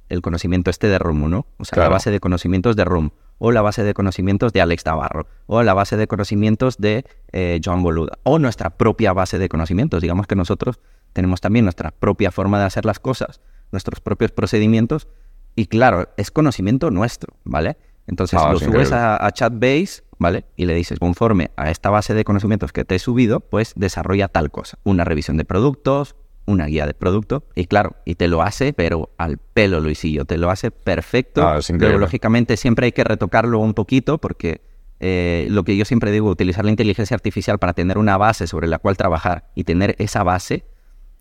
el 0.09 0.23
conocimiento 0.23 0.71
este 0.71 0.87
de 0.87 0.99
ROM, 0.99 1.29
¿no? 1.29 1.47
O 1.59 1.65
sea, 1.65 1.83
la 1.83 1.89
base 1.89 2.13
de 2.13 2.21
conocimientos 2.21 2.77
de 2.77 2.85
ROM 2.85 3.11
o 3.39 3.53
la 3.53 3.63
base 3.63 3.83
de 3.83 3.95
conocimientos 3.95 4.53
de 4.53 4.61
Alex 4.61 4.85
Navarro, 4.87 5.27
o 5.47 5.63
la 5.63 5.75
base 5.75 5.97
de 5.97 6.07
conocimientos 6.07 6.79
de 6.79 7.05
eh, 7.33 7.61
John 7.65 7.83
Boluda, 7.83 8.19
o 8.23 8.39
nuestra 8.39 8.71
propia 8.71 9.13
base 9.13 9.39
de 9.39 9.49
conocimientos. 9.49 10.03
Digamos 10.03 10.27
que 10.27 10.37
nosotros 10.37 10.81
tenemos 11.13 11.41
también 11.41 11.65
nuestra 11.65 11.91
propia 11.91 12.31
forma 12.31 12.59
de 12.59 12.67
hacer 12.67 12.85
las 12.85 12.99
cosas, 12.99 13.41
nuestros 13.73 14.01
propios 14.01 14.33
procedimientos, 14.33 15.09
y 15.55 15.67
claro, 15.67 16.11
es 16.17 16.31
conocimiento 16.31 16.91
nuestro, 16.91 17.35
¿vale? 17.45 17.79
Entonces 18.07 18.39
ah, 18.41 18.53
lo 18.53 18.59
subes 18.59 18.93
a, 18.93 19.29
Chatbase, 19.33 20.03
¿vale? 20.19 20.45
Y 20.55 20.67
le 20.67 20.75
dices, 20.75 20.99
conforme 20.99 21.51
a 21.57 21.71
esta 21.71 21.91
base 21.91 22.15
de 22.15 22.25
conocimientos 22.25 22.73
que 22.73 22.85
te 22.85 22.95
he 22.95 22.99
subido, 22.99 23.41
pues 23.41 23.73
desarrolla 23.75 24.29
tal 24.29 24.51
cosa. 24.51 24.79
Una 24.85 25.05
revisión 25.05 25.37
de 25.39 25.45
productos, 25.45 26.15
una 26.47 26.67
guía 26.67 26.87
de 26.87 26.95
producto. 26.95 27.45
Y 27.55 27.67
claro, 27.67 27.97
y 28.05 28.15
te 28.15 28.29
lo 28.29 28.43
hace, 28.43 28.73
pero 28.73 29.11
al 29.19 29.39
pelo, 29.39 29.81
Luisillo. 29.81 30.25
Te 30.25 30.39
lo 30.39 30.51
hace 30.51 30.71
perfecto. 30.71 31.47
Ah, 31.47 31.59
pero 31.79 31.99
lógicamente 31.99 32.57
siempre 32.57 32.87
hay 32.87 32.93
que 32.93 33.05
retocarlo 33.05 33.59
un 33.59 33.75
poquito 33.75 34.19
porque 34.19 34.63
eh, 35.01 35.47
lo 35.51 35.65
que 35.65 35.77
yo 35.77 35.85
siempre 35.85 36.11
digo, 36.11 36.31
utilizar 36.31 36.65
la 36.65 36.71
inteligencia 36.71 37.15
artificial 37.15 37.59
para 37.59 37.75
tener 37.75 37.99
una 37.99 38.17
base 38.17 38.47
sobre 38.47 38.67
la 38.69 38.79
cual 38.79 38.97
trabajar 38.97 39.51
y 39.55 39.65
tener 39.65 39.95
esa 39.99 40.23
base 40.23 40.65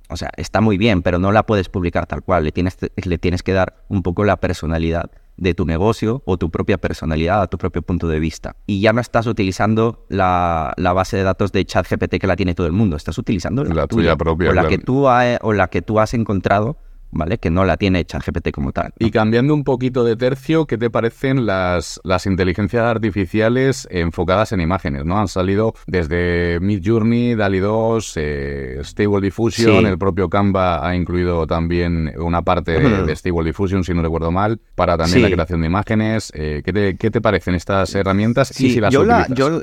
o 0.10 0.18
sea, 0.18 0.30
está 0.38 0.62
muy 0.62 0.78
bien, 0.78 1.02
pero 1.02 1.18
no 1.18 1.32
la 1.32 1.44
puedes 1.44 1.70
publicar 1.70 2.06
tal 2.06 2.22
cual. 2.22 2.44
Le 2.44 2.52
tienes, 2.52 2.78
le 2.96 3.18
tienes 3.18 3.44
que 3.44 3.54
dar 3.54 3.84
un 3.88 4.04
poco 4.04 4.24
la 4.24 4.38
personalidad 4.38 5.10
de 5.38 5.54
tu 5.54 5.66
negocio 5.66 6.22
o 6.26 6.38
tu 6.38 6.50
propia 6.50 6.78
personalidad 6.78 7.42
a 7.42 7.48
tu 7.48 7.58
propio 7.58 7.82
punto 7.82 8.08
de 8.08 8.20
vista. 8.20 8.56
Y 8.66 8.82
ya 8.82 8.94
no 8.94 9.02
estás 9.02 9.28
utilizando 9.28 10.06
la, 10.10 10.74
base 10.78 11.18
de 11.18 11.24
datos 11.24 11.52
de 11.52 11.66
ChatGPT 11.66 12.20
que 12.20 12.28
la 12.28 12.36
tiene 12.36 12.56
todo 12.56 12.68
el 12.68 12.74
mundo, 12.74 12.96
estás 12.96 13.18
utilizando 13.18 13.64
la, 13.64 13.88
tuya, 13.88 14.16
propia. 14.16 14.50
O 14.50 14.54
la, 14.54 14.68
que 14.68 14.78
tú 14.78 15.06
o 15.06 15.54
la 15.54 15.68
que 15.68 15.82
tú 15.82 16.00
has 16.00 16.14
encontrado 16.14 16.78
¿vale? 17.16 17.38
Que 17.38 17.50
no 17.50 17.66
la 17.66 17.78
tiene 17.78 18.06
ChatGPT 18.06 18.52
como 18.52 18.72
tal. 18.72 18.94
Y 19.00 19.10
cambiando 19.10 19.54
un 19.54 19.64
poquito 19.64 20.04
de 20.04 20.16
tercio, 20.16 20.68
¿qué 20.68 20.78
te 20.78 20.90
parecen 20.90 21.46
las, 21.46 22.00
las 22.04 22.26
inteligencias 22.26 22.84
artificiales 22.84 23.88
enfocadas 23.90 24.52
en 24.52 24.62
imágenes, 24.62 25.06
¿no? 25.06 25.18
Han 25.18 25.28
salido 25.28 25.74
desde 25.88 26.60
Midjourney, 26.60 27.36
DALI 27.36 27.60
2, 27.60 28.14
eh, 28.18 28.80
Stable 28.84 29.22
Diffusion, 29.22 29.86
el 29.86 29.98
propio 29.98 30.30
Canva 30.30 30.86
ha 30.88 30.96
incluido 30.96 31.48
también 31.48 32.14
una 32.18 32.42
parte 32.42 32.80
de, 33.06 33.16
Stable 33.16 33.46
Diffusion, 33.46 33.84
si 33.84 33.94
no 33.94 34.02
recuerdo 34.02 34.32
mal, 34.32 34.60
para 34.76 34.98
también 34.98 35.22
la 35.24 35.32
creación 35.32 35.62
de 35.62 35.68
imágenes. 35.68 36.32
Eh, 36.36 36.62
¿qué, 36.66 36.74
te, 36.74 36.98
¿qué, 36.98 37.10
te, 37.10 37.22
parecen 37.22 37.56
estas 37.56 37.96
herramientas 37.96 38.50
sí, 38.50 38.72
si 38.72 38.80
las 38.80 38.94
yo 38.94 39.06
yo 39.34 39.62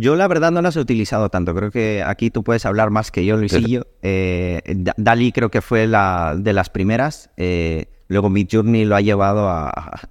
la 0.00 0.28
verdad 0.28 0.50
no 0.50 0.62
las 0.62 0.76
he 0.76 0.80
utilizado 0.80 1.28
tanto. 1.28 1.54
Creo 1.54 1.70
que 1.70 2.02
aquí 2.02 2.30
tú 2.30 2.42
puedes 2.42 2.66
hablar 2.66 2.90
más 2.90 3.10
que 3.10 3.24
yo, 3.24 3.36
Luisillo. 3.36 3.86
Eh, 4.02 4.62
Dali 4.96 5.32
creo 5.32 5.50
que 5.50 5.60
fue 5.60 5.86
la 5.86 6.34
de 6.36 6.52
las 6.52 6.70
primeras. 6.70 7.30
Eh, 7.36 7.86
luego 8.08 8.30
Midjourney 8.30 8.84
lo 8.84 8.96
ha 8.96 9.00
llevado 9.00 9.48
a, 9.48 10.08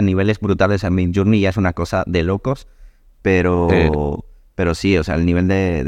niveles 0.00 0.40
brutales. 0.40 0.84
A 0.84 0.90
Midjourney 0.90 1.40
ya 1.40 1.50
es 1.50 1.56
una 1.56 1.72
cosa 1.72 2.04
de 2.06 2.22
locos. 2.22 2.66
Pero, 3.22 4.24
pero 4.54 4.74
sí, 4.74 4.96
o 4.96 5.02
sea, 5.02 5.16
el 5.16 5.26
nivel 5.26 5.48
de, 5.48 5.82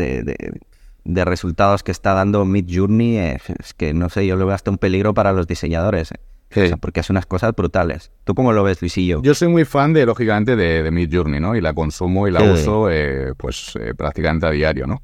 de, 1.05 1.25
resultados 1.25 1.85
que 1.85 1.93
está 1.93 2.13
dando 2.15 2.45
Midjourney 2.45 3.17
es, 3.17 3.51
es, 3.51 3.75
que, 3.75 3.95
no 3.95 4.09
sé, 4.09 4.27
yo 4.27 4.35
lo 4.35 4.47
veo 4.47 4.55
hasta 4.55 4.73
un 4.73 4.79
peligro 4.79 5.15
para 5.15 5.33
los 5.33 5.47
diseñadores. 5.47 6.11
Eh 6.55 6.73
porque 6.81 7.01
hace 7.01 7.13
unas 7.13 7.27
cosas 7.27 7.55
brutales. 7.55 8.11
¿Tú 8.25 8.35
cómo 8.35 8.53
lo 8.53 8.63
ves, 8.63 8.81
Luisillo? 8.81 9.21
Yo 9.23 9.35
soy 9.35 9.49
muy 9.49 9.65
fan 9.65 9.93
de, 9.93 10.07
lógicamente, 10.07 10.57
de, 10.57 10.83
de 10.83 10.91
Mid 10.91 11.15
Journey, 11.15 11.41
¿no? 11.41 11.55
Y 11.57 11.61
la 11.61 11.75
consumo 11.75 12.27
y 12.27 12.31
la 12.31 12.43
uso, 12.43 12.91
eh, 12.91 13.35
pues, 13.37 13.75
eh, 13.81 13.95
prácticamente 13.95 14.47
a 14.47 14.51
diario, 14.51 14.87
¿no? 14.87 15.03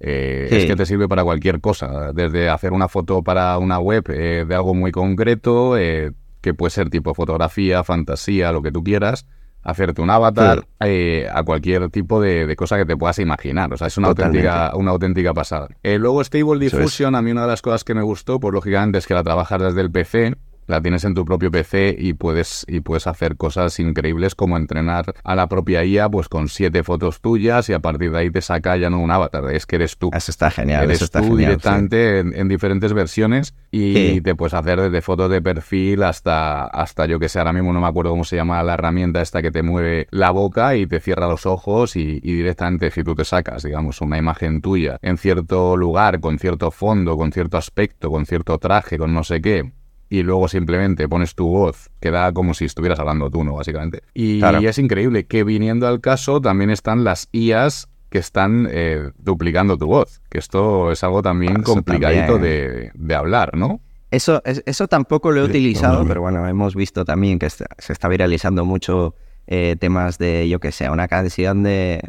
Eh, 0.00 0.48
es 0.50 0.66
que 0.66 0.76
te 0.76 0.86
sirve 0.86 1.08
para 1.08 1.24
cualquier 1.24 1.60
cosa, 1.60 2.12
desde 2.12 2.48
hacer 2.48 2.72
una 2.72 2.86
foto 2.86 3.22
para 3.22 3.58
una 3.58 3.80
web 3.80 4.04
de 4.04 4.54
algo 4.54 4.72
muy 4.72 4.92
concreto, 4.92 5.74
que 5.74 6.54
puede 6.54 6.70
ser 6.70 6.88
tipo 6.88 7.14
fotografía, 7.14 7.82
fantasía, 7.82 8.52
lo 8.52 8.62
que 8.62 8.70
tú 8.70 8.84
quieras, 8.84 9.26
hacerte 9.64 10.00
un 10.00 10.10
avatar, 10.10 10.68
a 10.78 11.42
cualquier 11.42 11.90
tipo 11.90 12.20
de, 12.20 12.54
cosa 12.54 12.76
que 12.76 12.86
te 12.86 12.96
puedas 12.96 13.18
imaginar. 13.18 13.74
O 13.74 13.76
sea, 13.76 13.88
es 13.88 13.98
una, 13.98 14.08
auténtica, 14.08 14.70
una 14.76 14.92
auténtica 14.92 15.34
pasada. 15.34 15.66
luego 15.82 16.22
Stable 16.22 16.60
Diffusion, 16.60 17.16
a 17.16 17.22
mí 17.22 17.32
una 17.32 17.42
de 17.42 17.48
las 17.48 17.62
cosas 17.62 17.82
que 17.82 17.94
me 17.94 18.02
gustó, 18.02 18.38
pues 18.38 18.54
lógicamente 18.54 18.98
es 18.98 19.06
que 19.08 19.14
la 19.14 19.24
trabajas 19.24 19.60
desde 19.60 19.80
el 19.80 19.90
PC 19.90 20.36
la 20.68 20.80
tienes 20.80 21.04
en 21.04 21.14
tu 21.14 21.24
propio 21.24 21.50
PC 21.50 21.96
y 21.98 22.12
puedes, 22.12 22.64
y 22.68 22.80
puedes 22.80 23.06
hacer 23.06 23.36
cosas 23.36 23.80
increíbles 23.80 24.34
como 24.34 24.56
entrenar 24.56 25.14
a 25.24 25.34
la 25.34 25.48
propia 25.48 25.84
IA 25.84 26.08
pues 26.08 26.28
con 26.28 26.48
siete 26.48 26.82
fotos 26.82 27.20
tuyas 27.20 27.68
y 27.68 27.72
a 27.72 27.80
partir 27.80 28.12
de 28.12 28.18
ahí 28.18 28.30
te 28.30 28.42
saca 28.42 28.76
ya 28.76 28.90
no 28.90 29.00
un 29.00 29.10
avatar, 29.10 29.50
es 29.50 29.66
que 29.66 29.76
eres 29.76 29.96
tú. 29.96 30.10
Eso 30.12 30.30
está 30.30 30.50
genial. 30.50 30.84
Eres 30.84 31.02
está 31.02 31.20
tú 31.20 31.36
directamente 31.36 32.20
en, 32.20 32.48
diferentes 32.48 32.92
versiones 32.92 33.54
y 33.70 34.20
te 34.20 34.34
puedes 34.34 34.54
hacer 34.54 34.80
desde 34.80 35.00
fotos 35.00 35.30
de 35.30 35.42
perfil 35.42 36.02
hasta, 36.02 36.64
hasta 36.66 37.06
yo 37.06 37.18
que 37.18 37.28
sé, 37.28 37.38
ahora 37.38 37.52
mismo 37.52 37.72
no 37.72 37.80
me 37.80 37.86
acuerdo 37.86 38.10
cómo 38.10 38.24
se 38.24 38.36
llama 38.36 38.62
la 38.62 38.74
herramienta 38.74 39.22
esta 39.22 39.42
que 39.42 39.50
te 39.50 39.62
mueve 39.62 40.06
la 40.10 40.30
boca 40.30 40.76
y 40.76 40.86
te 40.86 41.00
cierra 41.00 41.26
los 41.26 41.46
ojos 41.46 41.96
y, 41.96 42.20
y 42.22 42.32
directamente 42.34 42.90
si 42.90 43.02
tú 43.02 43.14
te 43.14 43.24
sacas, 43.24 43.62
digamos, 43.62 44.00
una 44.00 44.18
imagen 44.18 44.60
tuya 44.60 44.98
en 45.02 45.16
cierto 45.16 45.76
lugar, 45.76 46.20
con 46.20 46.38
cierto 46.38 46.70
fondo, 46.70 47.16
con 47.16 47.32
cierto 47.32 47.56
aspecto, 47.56 48.10
con 48.10 48.26
cierto 48.26 48.58
traje, 48.58 48.98
con 48.98 49.14
no 49.14 49.24
sé 49.24 49.40
qué, 49.40 49.72
y 50.10 50.22
luego 50.22 50.48
simplemente 50.48 51.08
pones 51.08 51.34
tu 51.34 51.48
voz, 51.48 51.90
queda 52.00 52.32
como 52.32 52.54
si 52.54 52.64
estuvieras 52.64 52.98
hablando 52.98 53.30
tú, 53.30 53.44
¿no? 53.44 53.54
Básicamente. 53.54 54.02
Y, 54.14 54.42
es 54.42 54.78
increíble 54.78 55.26
que 55.26 55.44
viniendo 55.44 55.86
al 55.86 56.00
caso 56.00 56.40
también 56.40 56.70
están 56.70 57.04
las 57.04 57.28
IAs 57.32 57.88
que 58.10 58.18
están 58.18 58.68
eh, 58.70 59.10
duplicando 59.18 59.76
tu 59.76 59.86
voz, 59.86 60.22
que 60.30 60.38
esto 60.38 60.90
es 60.90 61.04
algo 61.04 61.22
también 61.22 61.62
complicadito 61.62 62.38
De, 62.38 62.90
hablar, 63.14 63.56
¿no? 63.56 63.80
Eso, 64.10 64.42
eso 64.44 64.88
tampoco 64.88 65.32
lo 65.32 65.42
he 65.42 65.44
utilizado, 65.44 66.06
pero 66.06 66.22
bueno, 66.22 66.48
hemos 66.48 66.74
visto 66.74 67.04
también 67.04 67.38
que 67.38 67.50
se 67.50 67.66
está 67.92 68.08
viralizando 68.08 68.64
mucho 68.64 69.14
eh, 69.46 69.76
temas 69.78 70.16
de, 70.16 70.48
yo 70.48 70.60
que 70.60 70.72
sé, 70.72 70.88
una 70.88 71.08
canción 71.08 71.62
de 71.62 72.00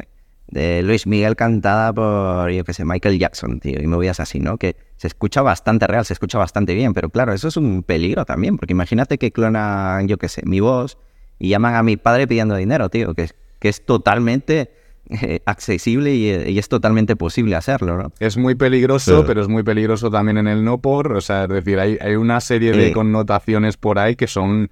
de 0.50 0.82
Luis 0.82 1.06
Miguel 1.06 1.36
cantada 1.36 1.92
por, 1.92 2.50
yo 2.50 2.64
qué 2.64 2.74
sé, 2.74 2.84
Michael 2.84 3.18
Jackson, 3.18 3.60
tío, 3.60 3.80
y 3.80 3.86
movidas 3.86 4.20
así, 4.20 4.40
¿no? 4.40 4.58
Que 4.58 4.76
se 5.00 5.06
escucha 5.06 5.40
bastante 5.40 5.86
real, 5.86 6.04
se 6.04 6.12
escucha 6.12 6.36
bastante 6.36 6.74
bien, 6.74 6.92
pero 6.92 7.08
claro, 7.08 7.32
eso 7.32 7.48
es 7.48 7.56
un 7.56 7.82
peligro 7.82 8.26
también, 8.26 8.58
porque 8.58 8.74
imagínate 8.74 9.16
que 9.16 9.30
clonan, 9.32 10.06
yo 10.08 10.18
qué 10.18 10.28
sé, 10.28 10.42
mi 10.44 10.60
voz 10.60 10.98
y 11.38 11.48
llaman 11.48 11.74
a 11.74 11.82
mi 11.82 11.96
padre 11.96 12.28
pidiendo 12.28 12.54
dinero, 12.54 12.90
tío, 12.90 13.14
que, 13.14 13.30
que 13.60 13.70
es 13.70 13.86
totalmente 13.86 14.70
eh, 15.08 15.40
accesible 15.46 16.14
y, 16.14 16.58
es 16.58 16.68
totalmente 16.68 17.16
posible 17.16 17.56
hacerlo, 17.56 17.96
¿no? 17.96 18.12
Es 18.20 18.36
muy 18.36 18.56
peligroso, 18.56 19.24
pero 19.26 19.40
es 19.40 19.48
muy 19.48 19.62
peligroso 19.62 20.10
también 20.10 20.36
en 20.36 20.48
el 20.48 20.62
no 20.62 20.76
por, 20.76 21.14
o 21.14 21.22
sea, 21.22 21.44
es 21.44 21.48
decir, 21.48 21.80
hay, 21.80 21.96
hay 21.98 22.16
una 22.16 22.38
serie 22.42 22.72
de 22.72 22.92
connotaciones 22.92 23.78
por 23.78 23.98
ahí 23.98 24.16
que 24.16 24.26
son 24.26 24.70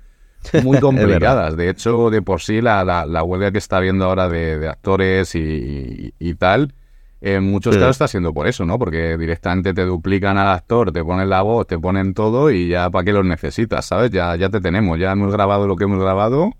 muy 0.62 0.78
complicadas. 0.78 1.56
de 1.56 1.70
hecho, 1.70 2.10
de 2.10 2.20
por 2.20 2.42
sí, 2.42 2.60
la, 2.60 2.84
la, 2.84 3.22
huelga 3.22 3.50
que 3.50 3.56
está 3.56 3.78
habiendo 3.78 4.04
ahora 4.04 4.28
de, 4.28 4.68
actores 4.68 5.34
y, 5.34 6.34
tal, 6.38 6.74
en 7.20 7.44
muchos 7.44 7.76
casos 7.76 7.90
está 7.90 8.08
siendo 8.08 8.32
por 8.32 8.46
eso, 8.46 8.64
¿no? 8.64 8.78
Porque 8.78 9.18
directamente 9.18 9.74
te 9.74 9.84
duplican 9.84 10.38
al 10.38 10.48
actor, 10.48 10.92
te 10.92 11.02
ponen 11.02 11.28
la 11.28 11.42
voz, 11.42 11.66
te 11.66 11.78
ponen 11.78 12.14
todo 12.14 12.50
y 12.50 12.68
ya 12.68 12.90
para 12.90 13.04
qué 13.04 13.12
los 13.12 13.24
necesitas, 13.24 13.86
¿sabes? 13.86 14.10
Ya, 14.10 14.36
ya 14.36 14.48
te 14.50 14.60
tenemos, 14.60 14.98
ya 14.98 15.12
hemos 15.12 15.32
grabado 15.32 15.66
lo 15.66 15.76
que 15.76 15.84
hemos 15.84 16.00
grabado 16.00 16.52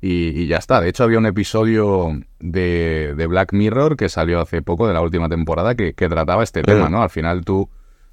y, 0.00 0.46
ya 0.46 0.56
está. 0.56 0.80
De 0.80 0.88
hecho, 0.88 1.04
había 1.04 1.18
un 1.18 1.26
episodio 1.26 2.20
de, 2.40 3.14
de, 3.16 3.26
Black 3.26 3.52
Mirror 3.52 3.96
que 3.96 4.08
salió 4.08 4.40
hace 4.40 4.62
poco, 4.62 4.88
de 4.88 4.94
la 4.94 5.02
última 5.02 5.28
temporada, 5.28 5.74
que, 5.74 5.92
que 5.92 6.08
trataba 6.08 6.42
este 6.42 6.62
tema, 6.62 6.88
¿no? 6.88 7.02
Al 7.02 7.10
final 7.10 7.44
tú, 7.44 7.68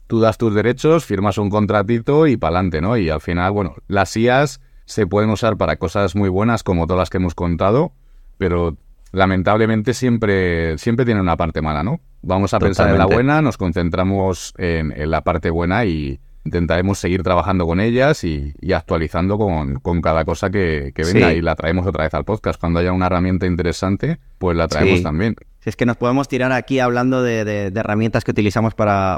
tú 0.05 0.19
das 0.19 0.37
tus 0.37 0.53
derechos, 0.53 1.05
firmas 1.05 1.37
un 1.37 1.49
contratito 1.49 2.27
y 2.27 2.37
pa'lante, 2.37 2.81
¿no? 2.81 2.97
Y 2.97 3.09
al 3.09 3.21
final, 3.21 3.53
bueno, 3.53 3.75
las 3.87 4.15
IAS 4.15 4.59
se 4.85 5.07
pueden 5.07 5.29
usar 5.29 5.57
para 5.57 5.77
cosas 5.77 6.15
muy 6.15 6.29
buenas 6.29 6.63
como 6.63 6.87
todas 6.87 6.99
las 6.99 7.09
que 7.09 7.17
hemos 7.17 7.35
contado, 7.35 7.93
pero 8.37 8.77
lamentablemente 9.11 9.93
siempre, 9.93 10.77
siempre 10.77 11.05
tiene 11.05 11.21
una 11.21 11.37
parte 11.37 11.61
mala, 11.61 11.83
¿no? 11.83 11.99
Vamos 12.21 12.53
a 12.53 12.59
pensar 12.59 12.89
en 12.89 12.97
la 12.97 13.05
buena, 13.05 13.41
nos 13.41 13.57
concentramos 13.57 14.53
en, 14.57 15.09
la 15.09 15.21
parte 15.21 15.49
buena 15.49 15.85
y 15.85 16.19
intentaremos 16.43 16.97
seguir 16.97 17.23
trabajando 17.23 17.65
con 17.65 17.79
ellas 17.79 18.23
y, 18.23 18.53
actualizando 18.73 19.37
con, 19.37 20.01
cada 20.01 20.25
cosa 20.25 20.49
que, 20.49 20.93
venga 20.95 21.33
y 21.33 21.41
la 21.41 21.55
traemos 21.55 21.85
otra 21.85 22.03
vez 22.03 22.13
al 22.13 22.25
podcast. 22.25 22.59
Cuando 22.59 22.79
haya 22.79 22.91
una 22.91 23.05
herramienta 23.05 23.45
interesante, 23.45 24.19
pues 24.37 24.57
la 24.57 24.67
traemos 24.67 25.03
también. 25.03 25.35
Si 25.59 25.69
es 25.69 25.75
que 25.75 25.85
nos 25.85 25.97
podemos 25.97 26.27
tirar 26.27 26.51
aquí 26.53 26.79
hablando 26.79 27.21
de, 27.21 27.71
herramientas 27.75 28.23
que 28.23 28.31
utilizamos 28.31 28.73
para, 28.73 29.17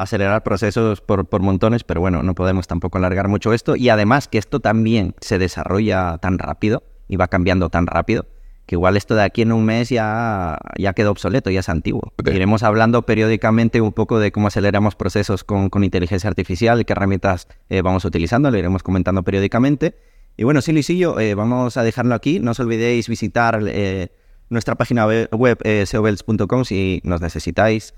acelerar 0.00 0.42
procesos 0.42 1.00
por, 1.00 1.26
por, 1.28 1.40
montones, 1.42 1.84
pero 1.84 2.00
bueno, 2.00 2.22
no 2.22 2.34
podemos 2.34 2.66
tampoco 2.66 2.98
alargar 2.98 3.28
mucho 3.28 3.52
esto. 3.52 3.76
Y 3.76 3.88
además 3.90 4.28
que 4.28 4.38
esto 4.38 4.60
también 4.60 5.14
se 5.20 5.38
desarrolla 5.38 6.18
tan 6.18 6.38
rápido 6.38 6.82
y 7.08 7.16
va 7.16 7.28
cambiando 7.28 7.70
tan 7.70 7.86
rápido 7.86 8.26
que 8.70 8.76
igual 8.76 8.96
esto 8.96 9.16
de 9.16 9.24
aquí 9.24 9.42
en 9.42 9.50
un 9.50 9.64
mes 9.64 9.88
ya, 9.88 10.56
ya 10.78 10.92
quedó 10.92 11.10
obsoleto, 11.10 11.50
ya 11.50 11.58
es 11.58 11.68
antiguo. 11.68 12.12
Iremos 12.24 12.62
hablando 12.62 13.02
periódicamente 13.02 13.80
un 13.80 13.92
poco 13.92 14.20
de 14.20 14.30
cómo 14.30 14.46
aceleramos 14.46 14.94
procesos 14.94 15.42
con, 15.42 15.82
inteligencia 15.82 16.30
artificial, 16.30 16.86
qué 16.86 16.92
herramientas 16.92 17.48
eh, 17.68 17.82
vamos 17.82 18.04
utilizando, 18.04 18.48
lo 18.48 18.56
iremos 18.56 18.84
comentando 18.84 19.24
periódicamente. 19.24 19.96
Y 20.36 20.44
bueno, 20.44 20.60
sí, 20.60 20.70
Luisillo, 20.70 21.18
eh, 21.18 21.34
vamos 21.34 21.76
a 21.78 21.82
dejarlo 21.82 22.14
aquí. 22.14 22.38
No 22.38 22.52
os 22.52 22.60
olvidéis 22.60 23.08
visitar 23.08 23.60
eh, 23.66 24.12
nuestra 24.50 24.76
página 24.76 25.04
web 25.04 25.58
eh, 25.64 25.84
seobels.com 25.84 26.64
si 26.64 27.00
nos 27.02 27.20
necesitáis, 27.20 27.92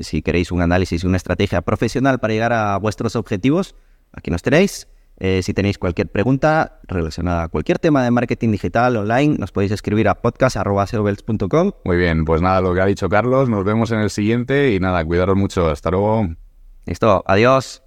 si 0.00 0.22
queréis 0.22 0.50
un 0.50 0.60
análisis 0.60 1.04
una 1.04 1.18
estrategia 1.18 1.60
profesional 1.60 2.18
para 2.18 2.34
llegar 2.34 2.52
a 2.52 2.76
vuestros 2.78 3.14
objetivos. 3.14 3.76
Aquí 4.12 4.32
nos 4.32 4.42
tenéis. 4.42 4.88
Eh, 5.18 5.42
si 5.42 5.54
tenéis 5.54 5.78
cualquier 5.78 6.08
pregunta 6.08 6.80
relacionada 6.84 7.44
a 7.44 7.48
cualquier 7.48 7.78
tema 7.78 8.02
de 8.02 8.10
marketing 8.10 8.50
digital 8.50 8.96
online, 8.96 9.36
nos 9.38 9.52
podéis 9.52 9.72
escribir 9.72 10.08
a 10.08 10.14
podcast.com. 10.16 11.72
Muy 11.84 11.96
bien, 11.96 12.24
pues 12.24 12.42
nada, 12.42 12.60
lo 12.60 12.74
que 12.74 12.80
ha 12.80 12.86
dicho 12.86 13.08
Carlos, 13.08 13.48
nos 13.48 13.64
vemos 13.64 13.92
en 13.92 14.00
el 14.00 14.10
siguiente 14.10 14.72
y 14.72 14.80
nada, 14.80 15.04
cuidaros 15.04 15.36
mucho, 15.36 15.68
hasta 15.70 15.90
luego. 15.90 16.28
Listo, 16.86 17.22
adiós. 17.26 17.83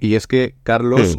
Y 0.00 0.14
es 0.14 0.26
que 0.26 0.54
Carlos 0.62 1.18